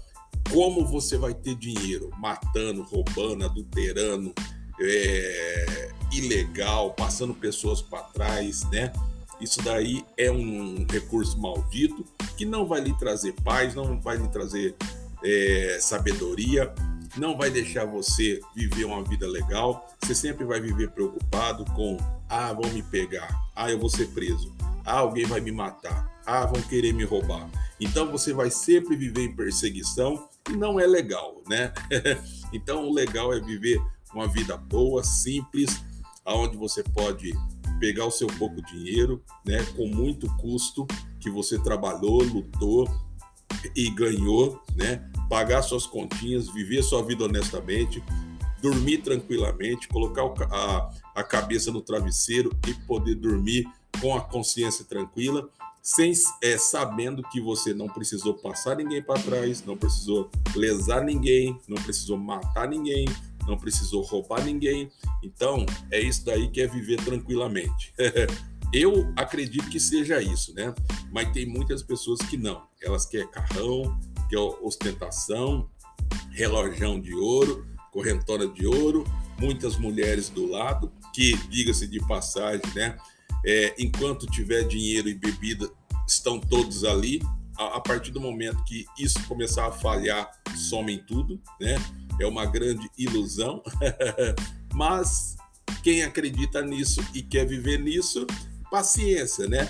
como 0.51 0.85
você 0.85 1.17
vai 1.17 1.33
ter 1.33 1.55
dinheiro, 1.55 2.09
matando, 2.17 2.83
roubando, 2.83 3.45
adulterando, 3.45 4.33
é, 4.79 5.91
ilegal, 6.11 6.93
passando 6.93 7.33
pessoas 7.33 7.81
para 7.81 8.03
trás, 8.03 8.63
né? 8.69 8.91
Isso 9.39 9.61
daí 9.61 10.05
é 10.17 10.31
um 10.31 10.85
recurso 10.89 11.37
maldito 11.39 12.05
que 12.37 12.45
não 12.45 12.65
vai 12.65 12.81
lhe 12.81 12.97
trazer 12.97 13.33
paz, 13.43 13.75
não 13.75 13.99
vai 13.99 14.17
lhe 14.17 14.27
trazer 14.29 14.75
é, 15.23 15.77
sabedoria, 15.81 16.73
não 17.17 17.37
vai 17.37 17.49
deixar 17.49 17.85
você 17.85 18.39
viver 18.55 18.85
uma 18.85 19.03
vida 19.03 19.27
legal. 19.27 19.85
Você 20.01 20.15
sempre 20.15 20.45
vai 20.45 20.61
viver 20.61 20.91
preocupado 20.91 21.65
com: 21.73 21.97
ah, 22.29 22.53
vão 22.53 22.71
me 22.71 22.83
pegar, 22.83 23.29
ah, 23.55 23.69
eu 23.69 23.79
vou 23.79 23.89
ser 23.89 24.07
preso, 24.09 24.53
ah, 24.85 24.99
alguém 24.99 25.25
vai 25.25 25.41
me 25.41 25.51
matar, 25.51 26.21
ah, 26.25 26.45
vão 26.45 26.61
querer 26.61 26.93
me 26.93 27.03
roubar. 27.03 27.49
Então 27.79 28.09
você 28.09 28.33
vai 28.33 28.49
sempre 28.49 28.95
viver 28.95 29.23
em 29.23 29.35
perseguição 29.35 30.29
não 30.51 30.79
é 30.79 30.85
legal, 30.85 31.41
né? 31.47 31.73
então 32.53 32.87
o 32.87 32.93
legal 32.93 33.33
é 33.33 33.39
viver 33.39 33.81
uma 34.13 34.27
vida 34.27 34.55
boa, 34.55 35.03
simples, 35.03 35.83
aonde 36.23 36.57
você 36.57 36.83
pode 36.83 37.33
pegar 37.79 38.05
o 38.05 38.11
seu 38.11 38.27
pouco 38.27 38.61
dinheiro, 38.61 39.21
né, 39.45 39.63
com 39.75 39.87
muito 39.87 40.27
custo 40.37 40.87
que 41.19 41.29
você 41.29 41.59
trabalhou, 41.59 42.23
lutou 42.23 42.87
e 43.75 43.89
ganhou, 43.89 44.61
né, 44.75 45.09
pagar 45.29 45.61
suas 45.61 45.85
continhas, 45.85 46.49
viver 46.49 46.83
sua 46.83 47.03
vida 47.03 47.25
honestamente, 47.25 48.03
dormir 48.61 48.99
tranquilamente, 48.99 49.87
colocar 49.87 50.23
a, 50.49 50.89
a 51.15 51.23
cabeça 51.23 51.71
no 51.71 51.81
travesseiro 51.81 52.49
e 52.67 52.73
poder 52.85 53.15
dormir 53.15 53.67
com 54.05 54.15
a 54.15 54.21
consciência 54.21 54.85
tranquila, 54.85 55.49
sem 55.81 56.13
é, 56.43 56.59
sabendo 56.59 57.23
que 57.23 57.41
você 57.41 57.73
não 57.73 57.87
precisou 57.87 58.35
passar 58.35 58.75
ninguém 58.75 59.01
para 59.01 59.19
trás, 59.19 59.65
não 59.65 59.75
precisou 59.75 60.29
lesar 60.55 61.03
ninguém, 61.03 61.59
não 61.67 61.81
precisou 61.81 62.15
matar 62.15 62.67
ninguém, 62.67 63.07
não 63.47 63.57
precisou 63.57 64.03
roubar 64.03 64.45
ninguém. 64.45 64.91
Então, 65.23 65.65
é 65.89 65.99
isso 65.99 66.23
daí 66.23 66.47
que 66.51 66.61
é 66.61 66.67
viver 66.67 67.03
tranquilamente. 67.03 67.95
Eu 68.71 69.11
acredito 69.15 69.69
que 69.69 69.79
seja 69.79 70.21
isso, 70.21 70.53
né? 70.53 70.71
Mas 71.11 71.31
tem 71.31 71.47
muitas 71.47 71.81
pessoas 71.81 72.19
que 72.19 72.37
não. 72.37 72.61
Elas 72.83 73.07
querem 73.07 73.27
carrão, 73.31 73.99
quer 74.29 74.37
ostentação, 74.37 75.67
relojão 76.29 76.99
de 76.99 77.15
ouro, 77.15 77.65
correntona 77.91 78.45
de 78.45 78.67
ouro, 78.67 79.03
muitas 79.39 79.77
mulheres 79.77 80.29
do 80.29 80.45
lado, 80.45 80.91
que, 81.11 81.35
diga-se 81.47 81.87
de 81.87 81.99
passagem, 82.05 82.61
né? 82.75 82.97
É, 83.45 83.75
enquanto 83.77 84.25
tiver 84.25 84.63
dinheiro 84.63 85.07
e 85.07 85.13
bebida, 85.13 85.69
estão 86.07 86.39
todos 86.39 86.83
ali. 86.83 87.21
A, 87.57 87.77
a 87.77 87.79
partir 87.79 88.11
do 88.11 88.19
momento 88.19 88.63
que 88.65 88.85
isso 88.99 89.23
começar 89.27 89.67
a 89.67 89.71
falhar, 89.71 90.29
somem 90.55 90.97
tudo, 90.97 91.41
né? 91.59 91.77
é 92.19 92.25
uma 92.25 92.45
grande 92.45 92.89
ilusão, 92.97 93.61
mas 94.73 95.35
quem 95.83 96.03
acredita 96.03 96.61
nisso 96.61 97.03
e 97.13 97.21
quer 97.21 97.45
viver 97.45 97.79
nisso, 97.79 98.25
paciência, 98.71 99.47
né? 99.47 99.69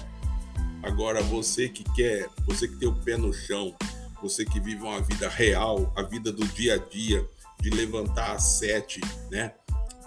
Agora 0.83 1.21
você 1.21 1.67
que 1.67 1.83
quer, 1.95 2.29
você 2.45 2.67
que 2.67 2.75
tem 2.75 2.87
o 2.87 2.95
pé 2.95 3.17
no 3.17 3.33
chão, 3.33 3.75
você 4.21 4.45
que 4.45 4.59
vive 4.59 4.83
uma 4.83 5.01
vida 5.01 5.27
real, 5.27 5.91
a 5.95 6.03
vida 6.03 6.31
do 6.31 6.45
dia 6.49 6.75
a 6.75 6.77
dia, 6.77 7.27
de 7.59 7.69
levantar 7.69 8.33
às 8.33 8.43
sete, 8.59 9.01
né? 9.31 9.53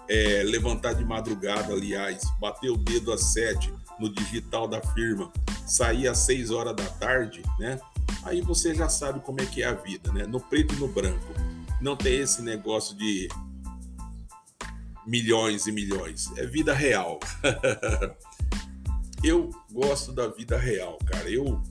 É, 0.08 0.42
levantar 0.42 0.94
de 0.94 1.04
madrugada, 1.04 1.72
aliás, 1.72 2.22
bater 2.40 2.70
o 2.70 2.76
dedo 2.76 3.12
às 3.12 3.32
sete 3.32 3.72
no 3.98 4.08
digital 4.08 4.66
da 4.66 4.80
firma, 4.80 5.30
sair 5.66 6.08
às 6.08 6.18
seis 6.18 6.50
horas 6.50 6.74
da 6.74 6.84
tarde, 6.84 7.42
né? 7.58 7.78
Aí 8.22 8.40
você 8.40 8.74
já 8.74 8.88
sabe 8.88 9.20
como 9.20 9.40
é 9.40 9.46
que 9.46 9.62
é 9.62 9.66
a 9.66 9.74
vida, 9.74 10.12
né? 10.12 10.26
No 10.26 10.40
preto 10.40 10.74
e 10.74 10.78
no 10.78 10.88
branco 10.88 11.34
não 11.80 11.96
tem 11.96 12.20
esse 12.20 12.42
negócio 12.42 12.96
de 12.96 13.28
milhões 15.06 15.66
e 15.66 15.72
milhões. 15.72 16.30
É 16.36 16.46
vida 16.46 16.74
real. 16.74 17.18
eu 19.22 19.50
gosto 19.72 20.12
da 20.12 20.28
vida 20.28 20.58
real, 20.58 20.98
cara. 21.06 21.30
Eu 21.30 21.62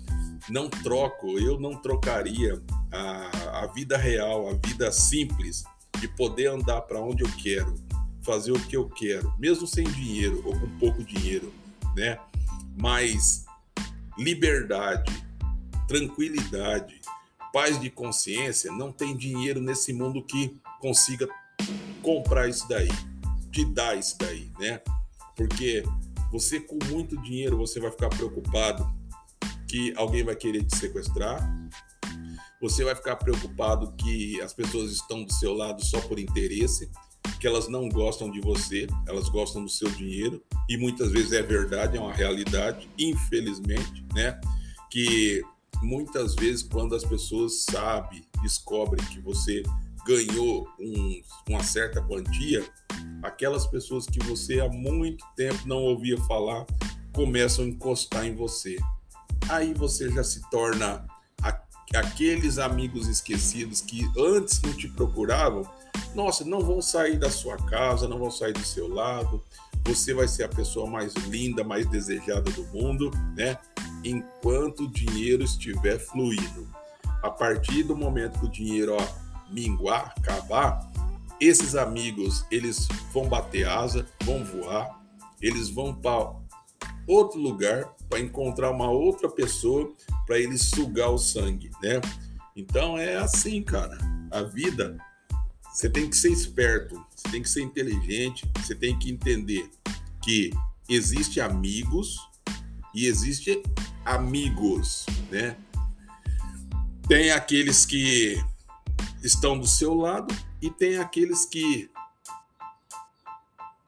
não 0.50 0.70
troco, 0.70 1.38
eu 1.38 1.60
não 1.60 1.76
trocaria 1.76 2.62
a, 2.92 3.64
a 3.64 3.68
vida 3.68 3.98
real, 3.98 4.50
a 4.50 4.54
vida 4.68 4.92
simples, 4.92 5.64
de 6.00 6.08
poder 6.08 6.48
andar 6.48 6.82
para 6.82 7.02
onde 7.02 7.24
eu 7.24 7.30
quero, 7.38 7.76
fazer 8.28 8.52
o 8.52 8.60
que 8.60 8.76
eu 8.76 8.90
quero, 8.90 9.34
mesmo 9.40 9.66
sem 9.66 9.86
dinheiro 9.86 10.42
ou 10.46 10.60
com 10.60 10.70
pouco 10.78 11.02
dinheiro, 11.02 11.54
né? 11.96 12.20
Mas 12.78 13.46
liberdade, 14.18 15.12
tranquilidade, 15.88 17.00
paz 17.54 17.80
de 17.80 17.90
consciência, 17.90 18.70
não 18.70 18.92
tem 18.92 19.16
dinheiro 19.16 19.62
nesse 19.62 19.94
mundo 19.94 20.22
que 20.22 20.60
consiga 20.82 21.26
comprar 22.04 22.50
isso 22.50 22.68
daí, 22.68 22.90
te 23.50 23.64
dar 23.64 23.98
isso 23.98 24.18
daí, 24.20 24.52
né? 24.60 24.82
Porque 25.34 25.84
você 26.30 26.60
com 26.60 26.78
muito 26.90 27.16
dinheiro, 27.22 27.56
você 27.58 27.80
vai 27.80 27.92
ficar 27.92 28.10
preocupado 28.10 28.86
que 29.70 29.94
alguém 29.96 30.24
vai 30.24 30.36
querer 30.36 30.64
te 30.66 30.78
sequestrar. 30.78 31.40
Você 32.60 32.84
vai 32.84 32.96
ficar 32.96 33.16
preocupado 33.18 33.94
que 33.94 34.42
as 34.42 34.54
pessoas 34.54 34.92
estão 34.92 35.24
do 35.24 35.32
seu 35.32 35.54
lado 35.54 35.84
só 35.86 36.02
por 36.02 36.20
interesse, 36.20 36.90
que 37.40 37.48
elas 37.48 37.68
não 37.68 37.88
gostam 37.90 38.32
de 38.32 38.42
você, 38.42 38.88
elas 39.08 39.30
gostam 39.30 39.64
do 39.64 39.70
seu 39.70 39.90
dinheiro, 39.92 40.42
e 40.70 40.78
muitas 40.78 41.12
vezes 41.12 41.34
é 41.34 41.42
verdade, 41.42 41.98
é 41.98 42.00
uma 42.00 42.14
realidade, 42.14 42.90
infelizmente, 42.98 44.06
né? 44.14 44.40
Que 44.90 45.42
muitas 45.82 46.36
vezes 46.36 46.64
quando 46.64 46.96
as 46.96 47.04
pessoas 47.04 47.66
sabem, 47.70 48.24
descobrem 48.42 49.06
que 49.06 49.20
você 49.20 49.64
ganhou 50.06 50.68
um, 50.80 51.22
uma 51.50 51.64
certa 51.64 52.02
quantia, 52.02 52.66
aquelas 53.22 53.68
pessoas 53.68 54.06
que 54.06 54.20
você 54.24 54.60
há 54.60 54.70
muito 54.70 55.26
tempo 55.36 55.68
não 55.68 55.84
ouvia 55.84 56.18
falar 56.24 56.66
começam 57.14 57.66
a 57.66 57.68
encostar 57.68 58.26
em 58.26 58.36
você. 58.36 58.78
Aí 59.50 59.74
você 59.74 60.10
já 60.10 60.24
se 60.24 60.42
torna 60.50 61.06
aqueles 61.96 62.58
amigos 62.58 63.08
esquecidos 63.08 63.82
que 63.82 64.10
antes 64.18 64.62
não 64.62 64.74
te 64.74 64.88
procuravam, 64.88 65.70
nossa, 66.14 66.44
não 66.44 66.62
vão 66.62 66.82
sair 66.82 67.18
da 67.18 67.30
sua 67.30 67.58
casa, 67.58 68.08
não 68.08 68.20
vão 68.20 68.32
sair 68.32 68.54
do 68.54 68.66
seu 68.66 68.88
lado. 68.88 69.42
Você 69.86 70.14
vai 70.14 70.28
ser 70.28 70.44
a 70.44 70.50
pessoa 70.50 70.90
mais 70.90 71.14
linda, 71.14 71.64
mais 71.64 71.86
desejada 71.88 72.52
do 72.52 72.64
mundo, 72.66 73.12
né? 73.36 73.58
enquanto 74.04 74.84
o 74.84 74.92
dinheiro 74.92 75.44
estiver 75.44 76.00
fluindo. 76.00 76.68
A 77.24 77.30
partir 77.30 77.84
do 77.84 77.96
momento 77.96 78.40
que 78.40 78.46
o 78.46 78.52
dinheiro 78.52 78.96
ó, 78.96 79.08
minguar, 79.50 80.14
acabar, 80.18 80.88
esses 81.40 81.76
amigos 81.76 82.46
eles 82.52 82.88
vão 83.14 83.28
bater 83.28 83.68
asa, 83.68 84.06
vão 84.24 84.44
voar, 84.44 85.00
eles 85.42 85.70
vão 85.70 85.94
para 85.94 86.32
outro 87.08 87.40
lugar 87.40 87.96
para 88.10 88.20
encontrar 88.20 88.70
uma 88.72 88.92
outra 88.92 89.30
pessoa 89.30 89.92
para 90.26 90.38
eles 90.38 90.62
sugar 90.64 91.10
o 91.10 91.18
sangue, 91.18 91.72
né? 91.82 92.02
Então 92.56 92.98
é 92.98 93.16
assim, 93.16 93.64
cara. 93.64 93.98
A 94.30 94.44
vida 94.44 94.98
você 95.78 95.88
tem 95.88 96.10
que 96.10 96.16
ser 96.18 96.32
esperto, 96.32 97.00
você 97.16 97.30
tem 97.30 97.42
que 97.44 97.50
ser 97.50 97.62
inteligente, 97.62 98.50
você 98.58 98.74
tem 98.74 98.98
que 98.98 99.12
entender 99.12 99.70
que 100.24 100.50
existe 100.90 101.40
amigos 101.40 102.18
e 102.96 103.06
existe 103.06 103.62
amigos, 104.04 105.06
né? 105.30 105.56
Tem 107.08 107.30
aqueles 107.30 107.86
que 107.86 108.44
estão 109.24 109.58
do 109.58 109.68
seu 109.68 109.94
lado 109.94 110.36
e 110.62 110.72
tem 110.72 110.98
aqueles 110.98 111.46
que 111.46 111.90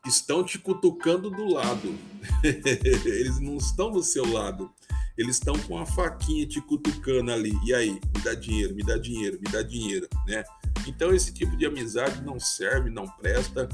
estão 0.05 0.43
te 0.43 0.57
cutucando 0.57 1.29
do 1.29 1.53
lado. 1.53 1.95
Eles 2.43 3.39
não 3.39 3.57
estão 3.57 3.91
do 3.91 4.03
seu 4.03 4.29
lado. 4.31 4.71
Eles 5.17 5.35
estão 5.35 5.57
com 5.59 5.77
a 5.77 5.85
faquinha 5.85 6.45
te 6.47 6.62
cutucando 6.62 7.31
ali. 7.31 7.53
E 7.65 7.73
aí, 7.73 7.91
me 7.91 8.21
dá 8.23 8.33
dinheiro, 8.33 8.73
me 8.73 8.83
dá 8.83 8.97
dinheiro, 8.97 9.38
me 9.41 9.51
dá 9.51 9.62
dinheiro, 9.62 10.07
né? 10.25 10.43
Então 10.88 11.13
esse 11.13 11.33
tipo 11.33 11.57
de 11.57 11.65
amizade 11.65 12.21
não 12.21 12.39
serve, 12.39 12.89
não 12.89 13.05
presta 13.05 13.67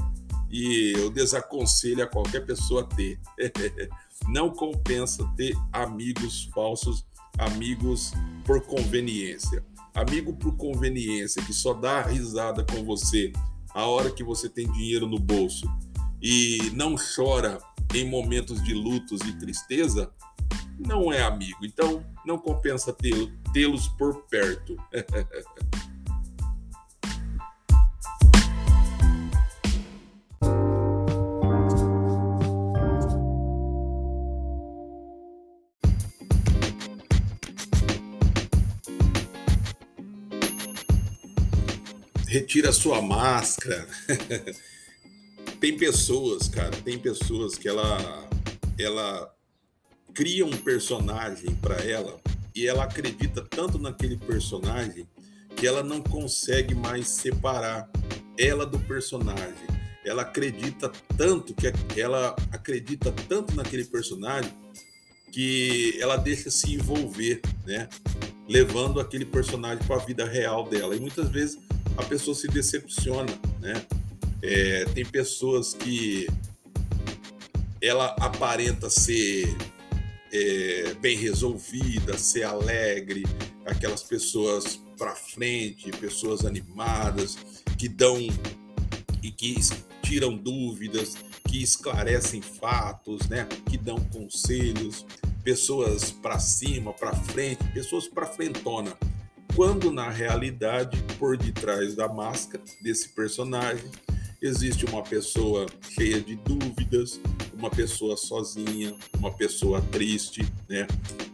e 0.50 0.92
eu 0.96 1.10
desaconselho 1.10 2.02
a 2.02 2.06
qualquer 2.06 2.44
pessoa 2.44 2.84
ter. 2.84 3.18
Não 4.28 4.50
compensa 4.50 5.24
ter 5.36 5.54
amigos 5.72 6.48
falsos, 6.54 7.04
amigos 7.38 8.12
por 8.44 8.62
conveniência. 8.62 9.64
Amigo 9.94 10.32
por 10.32 10.56
conveniência 10.56 11.42
que 11.42 11.52
só 11.52 11.74
dá 11.74 12.02
risada 12.02 12.64
com 12.64 12.82
você 12.84 13.32
a 13.74 13.86
hora 13.86 14.10
que 14.10 14.24
você 14.24 14.48
tem 14.48 14.70
dinheiro 14.72 15.06
no 15.06 15.18
bolso 15.18 15.66
e 16.20 16.70
não 16.74 16.96
chora 16.96 17.58
em 17.94 18.08
momentos 18.08 18.62
de 18.62 18.74
lutos 18.74 19.20
e 19.22 19.32
tristeza, 19.38 20.10
não 20.78 21.12
é 21.12 21.22
amigo. 21.22 21.64
Então, 21.64 22.04
não 22.24 22.38
compensa 22.38 22.94
tê-los 23.52 23.88
por 23.88 24.22
perto. 24.24 24.76
Retira 42.28 42.70
sua 42.70 43.00
máscara. 43.00 43.86
tem 45.60 45.76
pessoas, 45.76 46.48
cara, 46.48 46.70
tem 46.84 46.98
pessoas 46.98 47.56
que 47.56 47.68
ela 47.68 48.28
ela 48.78 49.34
cria 50.14 50.44
um 50.44 50.56
personagem 50.56 51.54
para 51.56 51.76
ela 51.76 52.20
e 52.54 52.66
ela 52.66 52.84
acredita 52.84 53.42
tanto 53.42 53.78
naquele 53.78 54.16
personagem 54.16 55.06
que 55.54 55.66
ela 55.66 55.82
não 55.82 56.00
consegue 56.02 56.74
mais 56.74 57.08
separar 57.08 57.88
ela 58.38 58.66
do 58.66 58.78
personagem. 58.80 59.66
Ela 60.04 60.22
acredita 60.22 60.90
tanto 61.16 61.54
que 61.54 62.00
ela 62.00 62.36
acredita 62.52 63.10
tanto 63.28 63.54
naquele 63.54 63.84
personagem 63.84 64.52
que 65.32 65.98
ela 66.00 66.16
deixa 66.16 66.50
se 66.50 66.74
envolver, 66.74 67.40
né? 67.66 67.88
Levando 68.48 69.00
aquele 69.00 69.24
personagem 69.24 69.84
para 69.86 69.96
a 69.96 70.04
vida 70.04 70.24
real 70.24 70.68
dela. 70.68 70.94
E 70.94 71.00
muitas 71.00 71.28
vezes 71.28 71.58
a 71.96 72.04
pessoa 72.04 72.34
se 72.34 72.46
decepciona, 72.48 73.32
né? 73.60 73.84
É, 74.42 74.84
tem 74.94 75.04
pessoas 75.04 75.74
que 75.74 76.26
ela 77.80 78.14
aparenta 78.20 78.90
ser 78.90 79.56
é, 80.32 80.94
bem 81.00 81.16
resolvida, 81.16 82.18
ser 82.18 82.44
alegre, 82.44 83.24
aquelas 83.64 84.02
pessoas 84.02 84.80
para 84.98 85.14
frente, 85.14 85.90
pessoas 85.92 86.44
animadas, 86.44 87.36
que 87.78 87.88
dão 87.88 88.18
e 89.22 89.30
que 89.30 89.56
tiram 90.02 90.36
dúvidas, 90.36 91.16
que 91.48 91.62
esclarecem 91.62 92.40
fatos, 92.40 93.28
né? 93.28 93.46
Que 93.68 93.76
dão 93.76 93.98
conselhos, 94.06 95.04
pessoas 95.42 96.10
para 96.10 96.38
cima, 96.38 96.92
para 96.92 97.14
frente, 97.14 97.62
pessoas 97.72 98.08
para 98.08 98.26
frentona. 98.26 98.96
Quando 99.54 99.90
na 99.90 100.10
realidade, 100.10 101.02
por 101.18 101.36
detrás 101.36 101.94
da 101.94 102.08
máscara 102.08 102.62
desse 102.82 103.08
personagem, 103.10 103.90
existe 104.46 104.84
uma 104.86 105.02
pessoa 105.02 105.66
cheia 105.90 106.20
de 106.20 106.36
dúvidas, 106.36 107.20
uma 107.52 107.70
pessoa 107.70 108.16
sozinha, 108.16 108.94
uma 109.18 109.30
pessoa 109.30 109.80
triste, 109.80 110.46
né? 110.68 110.86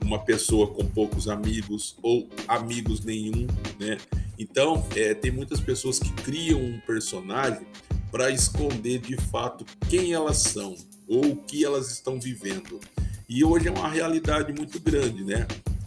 Uma 0.03 0.19
pessoa 0.19 0.69
com 0.69 0.85
poucos 0.87 1.29
amigos 1.29 1.97
ou 2.03 2.29
amigos 2.49 3.05
nenhum, 3.05 3.47
né? 3.79 3.99
Então, 4.39 4.87
é, 4.97 5.15
tem 5.15 5.31
muitas 5.31 5.61
pessoas 5.61 5.99
que 5.99 6.11
criam 6.13 6.61
um 6.61 6.81
personagem 6.81 7.67
para 8.11 8.31
esconder 8.31 8.99
de 8.99 9.17
fato 9.17 9.65
quem 9.89 10.13
elas 10.13 10.39
são 10.39 10.75
ou 11.09 11.33
o 11.33 11.37
que 11.37 11.65
elas 11.65 11.91
estão 11.91 12.21
vivendo. 12.21 12.81
E 13.29 13.45
hoje 13.45 13.69
é 13.69 13.71
uma 13.71 13.89
realidade 13.89 14.53
muito 14.53 14.79
grande, 14.81 15.25
né? 15.25 15.47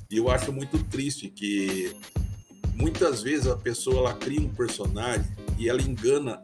E 0.09 0.17
eu 0.17 0.29
acho 0.29 0.51
muito 0.51 0.83
triste 0.85 1.29
que 1.29 1.95
muitas 2.75 3.21
vezes 3.21 3.47
a 3.47 3.55
pessoa 3.55 3.97
ela 3.97 4.13
cria 4.13 4.41
um 4.41 4.49
personagem 4.49 5.25
e 5.57 5.69
ela 5.69 5.81
engana 5.81 6.41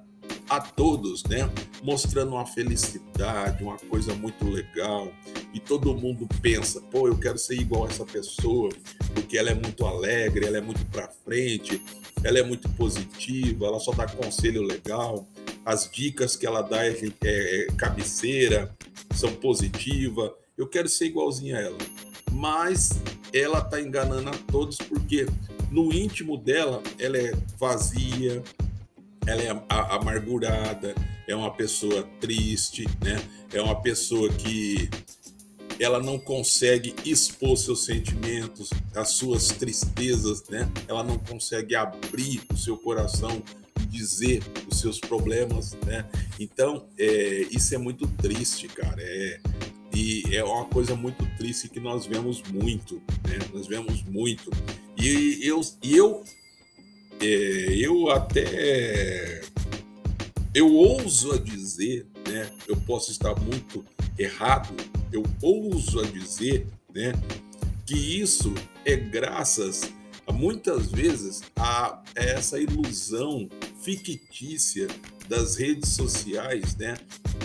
a 0.52 0.60
todos, 0.60 1.24
né? 1.24 1.50
Mostrando 1.82 2.34
uma 2.34 2.46
felicidade, 2.46 3.64
uma 3.64 3.78
coisa 3.78 4.14
muito 4.14 4.44
legal. 4.50 5.10
E 5.54 5.62
todo 5.62 5.96
mundo 5.96 6.28
pensa, 6.42 6.82
pô, 6.82 7.08
eu 7.08 7.18
quero 7.18 7.38
ser 7.38 7.56
igual 7.56 7.86
a 7.86 7.88
essa 7.88 8.04
pessoa, 8.04 8.70
porque 9.14 9.38
ela 9.38 9.50
é 9.50 9.56
muito 9.56 9.86
alegre, 9.86 10.46
ela 10.46 10.58
é 10.58 10.62
muito 10.62 10.86
para 10.88 11.08
frente, 11.08 11.82
ela 12.22 12.38
é 12.38 12.44
muito 12.44 12.68
positiva, 12.72 13.68
ela 13.68 13.80
só 13.80 13.94
dá 13.94 14.06
conselho 14.06 14.62
legal. 14.62 15.26
As 15.66 15.90
dicas 15.90 16.36
que 16.36 16.46
ela 16.46 16.62
dá 16.62 16.86
é, 16.86 16.98
é, 17.00 17.14
é 17.24 17.68
cabeceira, 17.78 18.76
são 19.16 19.32
positivas. 19.34 20.32
Eu 20.58 20.68
quero 20.68 20.90
ser 20.90 21.06
igualzinha 21.06 21.60
a 21.60 21.62
ela. 21.62 21.78
Mas 22.30 22.90
ela 23.34 23.62
tá 23.62 23.80
enganando 23.80 24.30
a 24.30 24.38
todos 24.52 24.78
porque 24.78 25.26
no 25.72 25.94
íntimo 25.94 26.38
dela 26.38 26.84
ela 27.00 27.18
é 27.18 27.32
vazia, 27.58 28.44
ela 29.32 29.42
é 29.42 29.96
amargurada, 29.96 30.94
é 31.28 31.34
uma 31.34 31.52
pessoa 31.52 32.04
triste, 32.20 32.86
né? 33.02 33.22
É 33.54 33.62
uma 33.62 33.82
pessoa 33.82 34.30
que 34.30 34.90
ela 35.80 36.00
não 36.00 36.20
consegue 36.20 36.94
expor 37.06 37.58
seus 37.58 37.86
sentimentos, 37.86 38.70
as 38.94 39.12
suas 39.12 39.48
tristezas, 39.48 40.44
né? 40.50 40.70
Ela 40.88 41.04
não 41.04 41.18
consegue 41.18 41.76
abrir 41.76 42.42
o 42.54 42.58
seu 42.58 42.78
coração 42.78 43.42
e 43.82 43.86
dizer 43.86 44.44
os 44.70 44.80
seus 44.80 45.00
problemas, 45.00 45.78
né? 45.86 46.06
Então, 46.38 46.86
é, 47.00 47.48
isso 47.52 47.74
é 47.74 47.78
muito 47.78 48.08
triste, 48.08 48.68
cara. 48.68 49.02
É, 49.02 49.40
e 49.96 50.24
é 50.36 50.44
uma 50.44 50.66
coisa 50.66 50.94
muito 50.94 51.26
triste 51.38 51.70
que 51.70 51.80
nós 51.80 52.06
vemos 52.06 52.44
muito, 52.44 52.96
né? 53.28 53.40
Nós 53.54 53.66
vemos 53.66 54.04
muito. 54.04 54.52
E 54.98 55.40
eu, 55.48 55.62
e 55.82 55.96
eu 55.96 56.24
é, 57.22 57.76
eu 57.76 58.10
até 58.10 59.42
eu 60.54 60.74
ouso 60.74 61.32
a 61.32 61.38
dizer, 61.38 62.06
né? 62.28 62.50
Eu 62.68 62.76
posso 62.76 63.12
estar 63.12 63.40
muito 63.40 63.86
errado, 64.18 64.76
eu 65.12 65.24
ouso 65.42 66.00
a 66.00 66.04
dizer, 66.04 66.68
né? 66.94 67.14
Que 67.86 67.96
isso 67.96 68.54
é 68.86 68.96
graças 68.96 69.94
muitas 70.32 70.92
vezes 70.92 71.42
a 71.58 72.02
essa 72.16 72.60
ilusão 72.60 73.50
fictícia 73.82 74.88
das 75.28 75.56
redes 75.56 75.90
sociais, 75.90 76.76
né? 76.76 76.98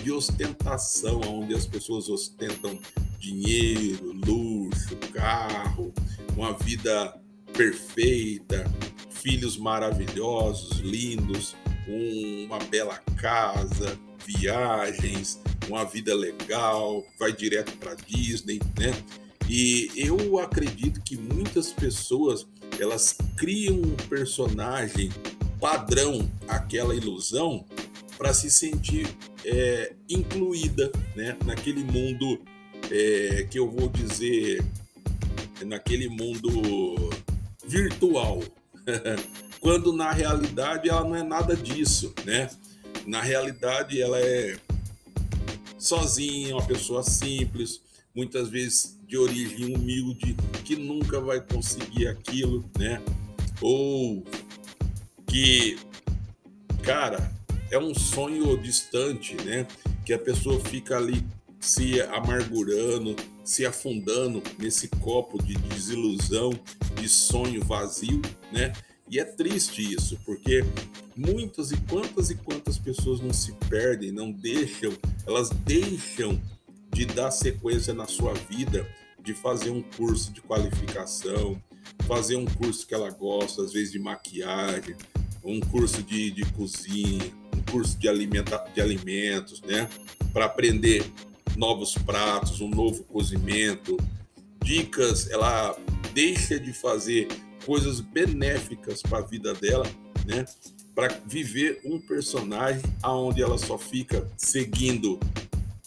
De 0.02 0.10
ostentação, 0.10 1.20
onde 1.20 1.54
as 1.54 1.66
pessoas 1.66 2.08
ostentam 2.08 2.78
dinheiro, 3.18 4.12
luxo, 4.12 4.96
carro, 5.12 5.92
uma 6.36 6.52
vida 6.52 7.20
perfeita, 7.52 8.64
filhos 9.26 9.56
maravilhosos, 9.56 10.78
lindos, 10.78 11.56
uma 11.88 12.60
bela 12.60 13.02
casa, 13.16 13.98
viagens, 14.24 15.40
uma 15.68 15.84
vida 15.84 16.14
legal, 16.14 17.04
vai 17.18 17.32
direto 17.32 17.72
para 17.76 17.96
Disney, 17.96 18.60
né? 18.78 18.94
E 19.48 19.90
eu 19.96 20.38
acredito 20.38 21.00
que 21.00 21.16
muitas 21.16 21.72
pessoas 21.72 22.46
elas 22.78 23.18
criam 23.36 23.74
um 23.74 23.96
personagem 24.08 25.10
padrão, 25.60 26.30
aquela 26.46 26.94
ilusão, 26.94 27.64
para 28.16 28.32
se 28.32 28.48
sentir 28.48 29.08
é, 29.44 29.92
incluída, 30.08 30.92
né? 31.16 31.36
Naquele 31.44 31.82
mundo 31.82 32.40
é, 32.92 33.44
que 33.50 33.58
eu 33.58 33.68
vou 33.68 33.88
dizer, 33.88 34.64
naquele 35.64 36.08
mundo 36.08 37.10
virtual, 37.66 38.40
quando 39.60 39.92
na 39.92 40.10
realidade 40.10 40.88
ela 40.88 41.04
não 41.04 41.16
é 41.16 41.22
nada 41.22 41.56
disso, 41.56 42.14
né? 42.24 42.50
Na 43.06 43.20
realidade 43.20 44.00
ela 44.00 44.18
é 44.18 44.58
sozinha, 45.78 46.56
uma 46.56 46.66
pessoa 46.66 47.02
simples, 47.02 47.80
muitas 48.14 48.48
vezes 48.48 48.98
de 49.06 49.16
origem 49.16 49.74
humilde, 49.74 50.36
que 50.64 50.74
nunca 50.76 51.20
vai 51.20 51.40
conseguir 51.40 52.08
aquilo, 52.08 52.68
né? 52.78 53.00
Ou 53.60 54.24
que, 55.26 55.78
cara, 56.82 57.32
é 57.70 57.78
um 57.78 57.94
sonho 57.94 58.56
distante, 58.56 59.34
né? 59.44 59.66
Que 60.04 60.12
a 60.12 60.18
pessoa 60.18 60.58
fica 60.60 60.96
ali 60.96 61.24
se 61.60 62.00
amargurando, 62.02 63.14
se 63.46 63.64
afundando 63.64 64.42
nesse 64.58 64.88
copo 64.88 65.40
de 65.40 65.54
desilusão, 65.54 66.50
de 67.00 67.08
sonho 67.08 67.62
vazio, 67.64 68.20
né? 68.52 68.72
E 69.08 69.20
é 69.20 69.24
triste 69.24 69.94
isso, 69.94 70.18
porque 70.26 70.64
muitas 71.16 71.70
e 71.70 71.76
quantas 71.88 72.28
e 72.28 72.34
quantas 72.34 72.76
pessoas 72.76 73.20
não 73.20 73.32
se 73.32 73.52
perdem, 73.70 74.10
não 74.10 74.32
deixam, 74.32 74.92
elas 75.24 75.48
deixam 75.48 76.40
de 76.92 77.06
dar 77.06 77.30
sequência 77.30 77.94
na 77.94 78.06
sua 78.06 78.34
vida, 78.34 78.84
de 79.22 79.32
fazer 79.32 79.70
um 79.70 79.80
curso 79.80 80.32
de 80.32 80.40
qualificação, 80.40 81.62
fazer 82.08 82.34
um 82.34 82.46
curso 82.46 82.84
que 82.84 82.94
ela 82.94 83.10
gosta, 83.10 83.62
às 83.62 83.72
vezes 83.72 83.92
de 83.92 83.98
maquiagem, 84.00 84.96
um 85.44 85.60
curso 85.60 86.02
de, 86.02 86.32
de 86.32 86.44
cozinha, 86.52 87.32
um 87.56 87.62
curso 87.70 87.96
de, 87.96 88.08
alimenta, 88.08 88.58
de 88.74 88.80
alimentos, 88.80 89.62
né? 89.62 89.88
Para 90.32 90.46
aprender 90.46 91.04
novos 91.56 91.94
pratos, 91.94 92.60
um 92.60 92.68
novo 92.68 93.02
cozimento, 93.04 93.96
dicas, 94.62 95.30
ela 95.30 95.76
deixa 96.12 96.58
de 96.60 96.72
fazer 96.72 97.28
coisas 97.64 98.00
benéficas 98.00 99.02
para 99.02 99.18
a 99.18 99.22
vida 99.22 99.54
dela, 99.54 99.86
né? 100.24 100.44
Para 100.94 101.08
viver 101.26 101.80
um 101.84 102.00
personagem 102.00 102.82
aonde 103.02 103.42
ela 103.42 103.58
só 103.58 103.76
fica 103.76 104.26
seguindo 104.36 105.18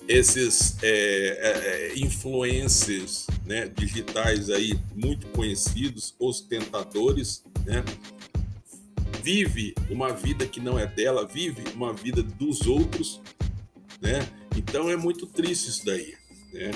esses 0.08 0.76
é, 0.82 0.88
é, 0.90 1.92
é, 1.94 2.00
influencers 2.00 3.28
né, 3.46 3.68
digitais 3.68 4.50
aí 4.50 4.80
muito 4.96 5.28
conhecidos, 5.28 6.16
ostentadores, 6.20 7.44
né? 7.66 7.84
Vive 9.22 9.76
uma 9.90 10.14
vida 10.14 10.48
que 10.48 10.60
não 10.60 10.80
é 10.80 10.88
dela, 10.88 11.28
vive 11.28 11.64
uma 11.76 11.94
vida 11.94 12.24
dos 12.24 12.66
outros, 12.66 13.22
né? 14.02 14.28
Então 14.60 14.90
é 14.90 14.98
muito 14.98 15.26
triste 15.26 15.70
isso 15.70 15.86
daí, 15.86 16.16
né? 16.52 16.72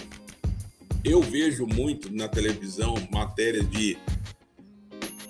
Eu 1.03 1.21
vejo 1.21 1.67
muito 1.67 2.09
na 2.15 2.29
televisão 2.29 2.95
matéria 3.11 3.61
de 3.61 3.97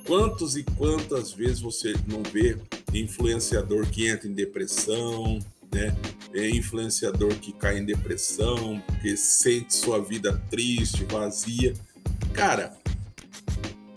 quantas 0.06 0.56
e 0.56 0.62
quantas 0.62 1.34
vezes 1.34 1.62
você 1.62 1.96
não 2.08 2.22
vê 2.22 2.56
influenciador 2.94 3.89
que 3.89 4.08
entra 4.08 4.28
em 4.28 4.34
depressão, 4.34 5.39
né? 5.74 5.96
É 6.32 6.48
influenciador 6.48 7.34
que 7.39 7.52
cai 7.54 7.80
em 7.80 7.86
depressão, 7.86 8.80
que 9.02 9.18
sente 9.18 9.74
sua 9.74 10.00
vida 10.00 10.39
triste, 10.52 11.06
vazia. 11.06 11.74
Cara, 12.34 12.78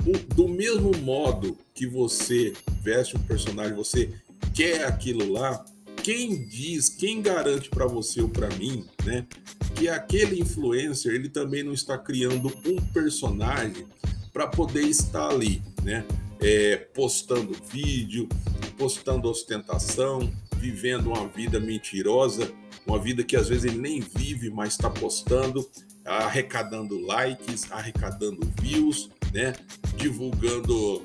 o, 0.07 0.35
do 0.35 0.49
mesmo 0.49 0.97
modo 1.03 1.59
que 1.75 1.87
você 1.87 2.55
veste 2.83 3.19
um 3.19 3.23
personagem, 3.23 3.77
você 3.77 4.11
quer 4.55 4.87
aquilo 4.87 5.31
lá, 5.31 5.63
quem 6.07 6.47
diz, 6.47 6.89
quem 6.89 7.21
garante 7.21 7.69
para 7.69 7.85
você 7.85 8.23
ou 8.23 8.29
para 8.29 8.49
mim, 8.51 8.87
né, 9.05 9.27
que 9.75 9.89
aquele 9.89 10.41
influencer 10.41 11.13
ele 11.13 11.29
também 11.29 11.65
não 11.65 11.73
está 11.73 11.99
criando 11.99 12.47
um 12.65 12.77
personagem 12.93 13.85
para 14.33 14.47
poder 14.47 14.83
estar 14.83 15.31
ali, 15.31 15.61
né, 15.83 16.05
é, 16.41 16.77
postando 16.77 17.57
vídeo, 17.73 18.29
postando 18.79 19.29
ostentação, 19.29 20.33
vivendo 20.59 21.09
uma 21.09 21.27
vida 21.27 21.59
mentirosa, 21.59 22.53
uma 22.87 23.01
vida 23.01 23.25
que 23.25 23.35
às 23.35 23.49
vezes 23.49 23.65
ele 23.65 23.79
nem 23.79 24.01
vive, 24.01 24.49
mas 24.49 24.75
está 24.75 24.89
postando, 24.89 25.69
arrecadando 26.05 27.05
likes, 27.05 27.73
arrecadando 27.73 28.49
views, 28.63 29.11
né? 29.33 29.55
Divulgando 29.97 31.03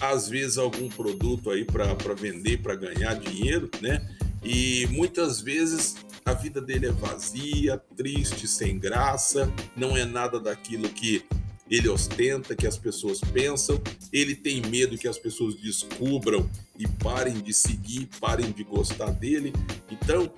às 0.00 0.28
vezes 0.28 0.58
algum 0.58 0.88
produto 0.88 1.50
aí 1.50 1.64
para 1.64 1.94
vender, 2.14 2.60
para 2.60 2.74
ganhar 2.74 3.14
dinheiro, 3.14 3.70
né? 3.80 4.15
E 4.48 4.86
muitas 4.92 5.40
vezes 5.40 5.96
a 6.24 6.32
vida 6.32 6.60
dele 6.60 6.86
é 6.86 6.92
vazia, 6.92 7.82
triste, 7.96 8.46
sem 8.46 8.78
graça, 8.78 9.52
não 9.76 9.96
é 9.96 10.04
nada 10.04 10.38
daquilo 10.38 10.88
que 10.88 11.24
ele 11.68 11.88
ostenta, 11.88 12.54
que 12.54 12.64
as 12.64 12.78
pessoas 12.78 13.20
pensam, 13.20 13.82
ele 14.12 14.36
tem 14.36 14.62
medo 14.62 14.96
que 14.96 15.08
as 15.08 15.18
pessoas 15.18 15.56
descubram 15.56 16.48
e 16.78 16.86
parem 16.86 17.40
de 17.40 17.52
seguir, 17.52 18.08
parem 18.20 18.52
de 18.52 18.62
gostar 18.62 19.10
dele. 19.10 19.52
Então, 19.90 20.32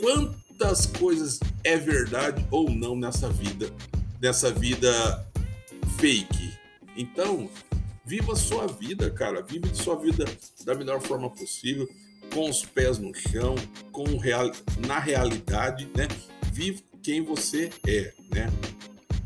quantas 0.00 0.86
coisas 0.86 1.40
é 1.64 1.76
verdade 1.76 2.46
ou 2.52 2.70
não 2.70 2.94
nessa 2.94 3.28
vida, 3.28 3.74
nessa 4.20 4.52
vida 4.52 5.28
fake? 5.98 6.52
Então, 6.96 7.50
viva 8.04 8.34
a 8.34 8.36
sua 8.36 8.68
vida, 8.68 9.10
cara, 9.10 9.42
vive 9.42 9.74
sua 9.74 9.96
vida 9.96 10.24
da 10.64 10.76
melhor 10.76 11.00
forma 11.00 11.28
possível, 11.28 11.88
com 12.32 12.48
os 12.48 12.64
pés 12.64 12.98
no 12.98 13.14
chão, 13.14 13.54
com 13.92 14.16
real, 14.18 14.50
na 14.86 14.98
realidade, 14.98 15.88
né? 15.96 16.08
Vive 16.52 16.84
quem 17.02 17.22
você 17.22 17.70
é, 17.86 18.12
né? 18.32 18.52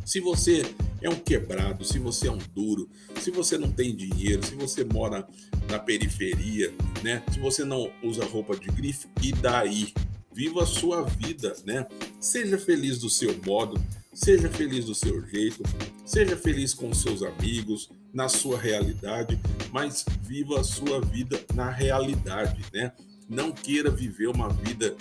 Se 0.04 0.20
você 0.20 0.62
é 1.00 1.08
um 1.08 1.16
quebrado, 1.16 1.84
se 1.84 1.98
você 1.98 2.28
é 2.28 2.32
um 2.32 2.38
duro, 2.54 2.88
se 3.20 3.30
você 3.30 3.56
não 3.58 3.70
tem 3.70 3.94
dinheiro, 3.94 4.44
se 4.44 4.54
você 4.54 4.84
mora 4.84 5.26
na 5.68 5.78
periferia, 5.78 6.72
né? 7.02 7.22
Se 7.32 7.38
você 7.38 7.64
não 7.64 7.90
usa 8.02 8.24
roupa 8.24 8.56
de 8.56 8.68
grife, 8.68 9.08
e 9.22 9.32
daí? 9.32 9.92
Viva 10.34 10.62
a 10.62 10.66
sua 10.66 11.02
vida, 11.02 11.54
né? 11.66 11.86
Seja 12.18 12.56
feliz 12.56 12.98
do 12.98 13.10
seu 13.10 13.38
modo, 13.44 13.78
seja 14.12 14.48
feliz 14.48 14.84
do 14.84 14.94
seu 14.94 15.26
jeito, 15.26 15.62
seja 16.04 16.36
feliz 16.36 16.74
com 16.74 16.92
seus 16.92 17.22
amigos, 17.22 17.90
na 18.12 18.28
sua 18.28 18.58
realidade, 18.58 19.40
mas 19.72 20.04
viva 20.22 20.60
a 20.60 20.64
sua 20.64 21.00
vida 21.00 21.40
na 21.54 21.70
realidade, 21.70 22.62
né? 22.72 22.92
Não 23.28 23.52
queira 23.52 23.90
viver 23.90 24.28
uma 24.28 24.50
vida 24.50 24.94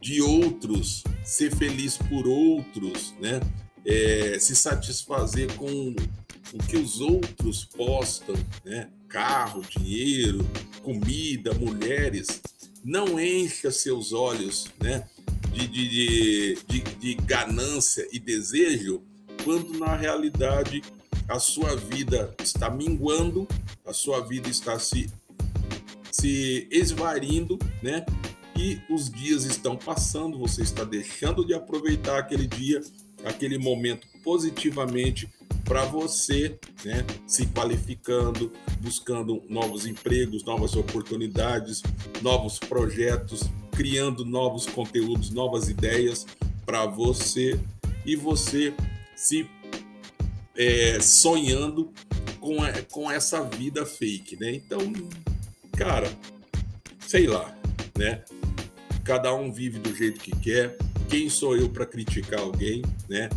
de 0.00 0.22
outros, 0.22 1.02
ser 1.24 1.54
feliz 1.54 1.96
por 1.96 2.26
outros, 2.26 3.14
né? 3.20 3.40
é, 3.84 4.38
se 4.38 4.54
satisfazer 4.54 5.52
com 5.54 5.94
o 6.52 6.58
que 6.68 6.76
os 6.76 7.00
outros 7.00 7.64
postam, 7.64 8.34
né? 8.64 8.88
Carro, 9.08 9.62
dinheiro, 9.62 10.46
comida, 10.82 11.52
mulheres. 11.54 12.40
Não 12.84 13.20
encha 13.20 13.70
seus 13.70 14.12
olhos, 14.12 14.66
né? 14.82 15.06
De, 15.50 15.66
de, 15.66 16.58
de, 16.66 16.80
de 16.80 17.14
ganância 17.14 18.08
e 18.12 18.18
desejo, 18.18 19.02
quando 19.44 19.78
na 19.78 19.94
realidade 19.94 20.82
a 21.28 21.38
sua 21.38 21.76
vida 21.76 22.34
está 22.42 22.70
minguando, 22.70 23.46
a 23.84 23.92
sua 23.92 24.20
vida 24.20 24.48
está 24.48 24.78
se, 24.78 25.10
se 26.10 26.68
esvarindo, 26.70 27.58
né? 27.82 28.04
E 28.56 28.78
os 28.90 29.10
dias 29.10 29.44
estão 29.44 29.76
passando, 29.76 30.38
você 30.38 30.62
está 30.62 30.84
deixando 30.84 31.44
de 31.44 31.54
aproveitar 31.54 32.18
aquele 32.18 32.46
dia 32.46 32.82
aquele 33.24 33.58
momento 33.58 34.06
positivamente 34.22 35.28
para 35.64 35.84
você, 35.84 36.58
né, 36.84 37.04
se 37.26 37.46
qualificando, 37.46 38.52
buscando 38.80 39.42
novos 39.48 39.86
empregos, 39.86 40.44
novas 40.44 40.74
oportunidades, 40.74 41.82
novos 42.20 42.58
projetos, 42.58 43.42
criando 43.72 44.24
novos 44.24 44.66
conteúdos, 44.66 45.30
novas 45.30 45.68
ideias 45.68 46.26
para 46.64 46.86
você 46.86 47.58
e 48.04 48.14
você 48.14 48.72
se 49.16 49.48
é, 50.56 51.00
sonhando 51.00 51.90
com, 52.40 52.56
com 52.90 53.10
essa 53.10 53.42
vida 53.42 53.86
fake, 53.86 54.36
né? 54.38 54.52
Então, 54.52 54.80
cara, 55.72 56.10
sei 57.00 57.26
lá, 57.26 57.56
né? 57.96 58.22
Cada 59.04 59.34
um 59.34 59.50
vive 59.50 59.78
do 59.78 59.94
jeito 59.94 60.20
que 60.20 60.30
quer, 60.36 60.76
quem 61.08 61.28
sou 61.28 61.56
eu 61.56 61.68
para 61.68 61.86
criticar 61.86 62.40
alguém, 62.40 62.82
né? 63.08 63.28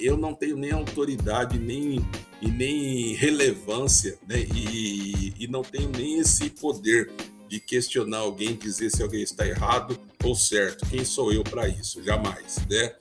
Eu 0.00 0.16
não 0.16 0.34
tenho 0.34 0.56
nem 0.56 0.72
autoridade 0.72 1.58
nem, 1.58 2.00
e 2.40 2.50
nem 2.50 3.14
relevância, 3.14 4.18
né? 4.26 4.40
E, 4.54 5.34
e 5.38 5.46
não 5.46 5.62
tenho 5.62 5.90
nem 5.90 6.18
esse 6.18 6.50
poder 6.50 7.10
de 7.50 7.58
questionar 7.58 8.18
alguém, 8.18 8.54
dizer 8.54 8.90
se 8.90 9.02
alguém 9.02 9.22
está 9.22 9.44
errado 9.44 9.98
ou 10.22 10.36
certo. 10.36 10.86
Quem 10.86 11.04
sou 11.04 11.32
eu 11.32 11.42
para 11.42 11.66
isso? 11.68 12.00
Jamais, 12.00 12.58
né? 12.70 12.94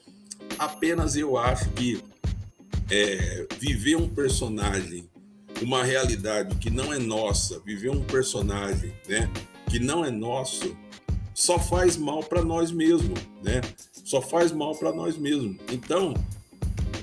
Apenas 0.57 1.15
eu 1.15 1.37
acho 1.37 1.69
que 1.69 2.03
é, 2.89 3.45
viver 3.59 3.95
um 3.95 4.09
personagem, 4.09 5.07
uma 5.61 5.83
realidade 5.83 6.55
que 6.55 6.71
não 6.71 6.91
é 6.91 6.97
nossa, 6.97 7.59
viver 7.59 7.91
um 7.91 8.03
personagem, 8.03 8.91
né, 9.07 9.29
que 9.69 9.77
não 9.77 10.03
é 10.03 10.09
nosso, 10.09 10.75
só 11.35 11.59
faz 11.59 11.95
mal 11.95 12.23
para 12.23 12.41
nós 12.41 12.71
mesmos, 12.71 13.19
né? 13.43 13.61
só 14.03 14.19
faz 14.19 14.51
mal 14.51 14.75
para 14.75 14.91
nós 14.91 15.15
mesmos. 15.15 15.57
Então, 15.71 16.15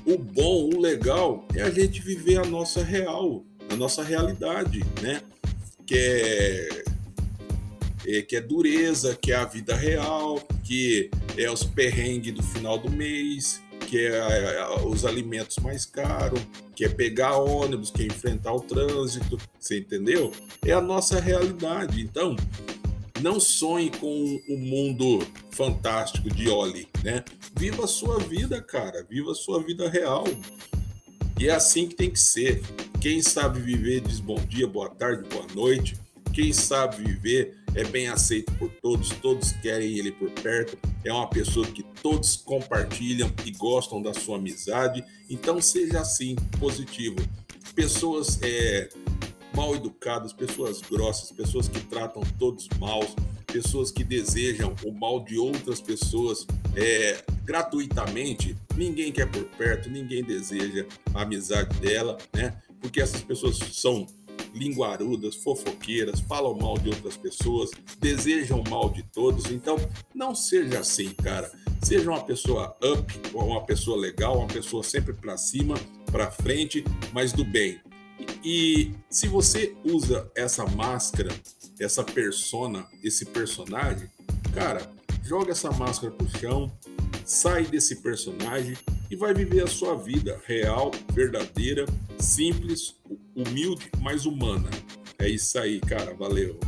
o 0.04 0.18
bom, 0.18 0.70
o 0.74 0.80
legal 0.80 1.46
é 1.54 1.62
a 1.62 1.70
gente 1.70 2.02
viver 2.02 2.38
a 2.38 2.44
nossa 2.44 2.82
real, 2.82 3.44
a 3.70 3.76
nossa 3.76 4.02
realidade, 4.02 4.80
né? 5.00 5.22
Que 5.86 5.96
é, 5.96 6.84
é, 8.06 8.22
que 8.22 8.36
é 8.36 8.40
dureza, 8.40 9.16
que 9.20 9.32
é 9.32 9.36
a 9.36 9.44
vida 9.44 9.74
real, 9.74 10.40
que 10.62 11.10
é 11.36 11.50
os 11.50 11.64
perrengues 11.64 12.32
do 12.32 12.42
final 12.42 12.78
do 12.78 12.90
mês, 12.90 13.60
que 13.88 13.98
é, 13.98 14.16
é 14.16 14.86
os 14.86 15.04
alimentos 15.04 15.56
mais 15.58 15.84
caros, 15.84 16.40
que 16.74 16.84
é 16.84 16.88
pegar 16.88 17.38
ônibus, 17.38 17.90
que 17.90 18.02
é 18.02 18.06
enfrentar 18.06 18.52
o 18.52 18.60
trânsito, 18.60 19.38
você 19.58 19.78
entendeu? 19.78 20.32
É 20.64 20.72
a 20.72 20.80
nossa 20.80 21.20
realidade. 21.20 22.00
Então, 22.00 22.36
não 23.20 23.40
sonhe 23.40 23.90
com 23.90 24.40
o 24.48 24.56
mundo 24.56 25.26
fantástico 25.50 26.28
de 26.28 26.48
Oli, 26.48 26.86
né? 27.02 27.24
Viva 27.58 27.84
a 27.84 27.88
sua 27.88 28.18
vida, 28.18 28.60
cara. 28.60 29.04
Viva 29.08 29.32
a 29.32 29.34
sua 29.34 29.62
vida 29.62 29.88
real. 29.88 30.24
E 31.38 31.48
é 31.48 31.54
assim 31.54 31.88
que 31.88 31.94
tem 31.94 32.10
que 32.10 32.20
ser. 32.20 32.62
Quem 33.00 33.22
sabe 33.22 33.60
viver 33.60 34.00
diz 34.00 34.20
bom 34.20 34.38
dia, 34.46 34.66
boa 34.66 34.90
tarde, 34.90 35.28
boa 35.28 35.46
noite. 35.54 35.96
Quem 36.32 36.52
sabe 36.52 37.02
viver 37.02 37.56
é 37.76 37.84
bem 37.84 38.08
aceito 38.08 38.50
por 38.54 38.70
todos, 38.82 39.10
todos 39.10 39.52
querem 39.52 39.98
ele 39.98 40.10
por 40.10 40.30
perto. 40.30 40.78
É 41.04 41.12
uma 41.12 41.28
pessoa 41.28 41.66
que 41.66 41.82
todos 42.02 42.34
compartilham 42.34 43.30
e 43.44 43.50
gostam 43.50 44.00
da 44.00 44.14
sua 44.14 44.38
amizade. 44.38 45.04
Então 45.28 45.60
seja 45.60 46.00
assim, 46.00 46.34
positivo. 46.58 47.16
Pessoas 47.74 48.40
é, 48.42 48.88
mal 49.54 49.76
educadas, 49.76 50.32
pessoas 50.32 50.80
grossas, 50.80 51.30
pessoas 51.30 51.68
que 51.68 51.78
tratam 51.80 52.22
todos 52.38 52.66
mal, 52.78 53.02
pessoas 53.46 53.90
que 53.90 54.02
desejam 54.02 54.74
o 54.82 54.90
mal 54.90 55.22
de 55.22 55.36
outras 55.36 55.78
pessoas 55.78 56.46
é, 56.74 57.22
gratuitamente. 57.44 58.56
Ninguém 58.74 59.12
quer 59.12 59.30
por 59.30 59.44
perto, 59.50 59.90
ninguém 59.90 60.24
deseja 60.24 60.86
a 61.14 61.22
amizade 61.22 61.78
dela, 61.78 62.16
né? 62.32 62.56
Porque 62.80 63.02
essas 63.02 63.20
pessoas 63.20 63.58
são 63.58 64.06
linguarudas, 64.54 65.36
fofoqueiras, 65.36 66.20
falam 66.20 66.56
mal 66.56 66.78
de 66.78 66.88
outras 66.88 67.16
pessoas, 67.16 67.70
desejam 67.98 68.62
mal 68.68 68.88
de 68.90 69.02
todos. 69.02 69.50
Então, 69.50 69.76
não 70.14 70.34
seja 70.34 70.80
assim, 70.80 71.10
cara. 71.10 71.50
Seja 71.82 72.10
uma 72.10 72.24
pessoa 72.24 72.76
up, 72.82 73.20
uma 73.34 73.64
pessoa 73.64 73.96
legal, 73.96 74.38
uma 74.38 74.48
pessoa 74.48 74.82
sempre 74.82 75.12
para 75.12 75.36
cima, 75.36 75.76
para 76.10 76.30
frente, 76.30 76.84
mas 77.12 77.32
do 77.32 77.44
bem. 77.44 77.80
E 78.44 78.92
se 79.10 79.28
você 79.28 79.76
usa 79.84 80.30
essa 80.34 80.64
máscara, 80.66 81.30
essa 81.78 82.02
persona, 82.02 82.86
esse 83.02 83.26
personagem, 83.26 84.08
cara, 84.54 84.90
joga 85.22 85.52
essa 85.52 85.70
máscara 85.70 86.12
pro 86.12 86.28
chão, 86.38 86.72
sai 87.24 87.64
desse 87.66 87.96
personagem 87.96 88.76
e 89.10 89.16
vai 89.16 89.34
viver 89.34 89.62
a 89.62 89.66
sua 89.66 89.96
vida 89.96 90.40
real, 90.46 90.90
verdadeira, 91.12 91.84
simples, 92.18 92.96
humilde, 93.36 93.90
mas 94.00 94.24
humana. 94.24 94.70
É 95.18 95.28
isso 95.28 95.58
aí, 95.58 95.80
cara. 95.80 96.14
Valeu. 96.14 96.58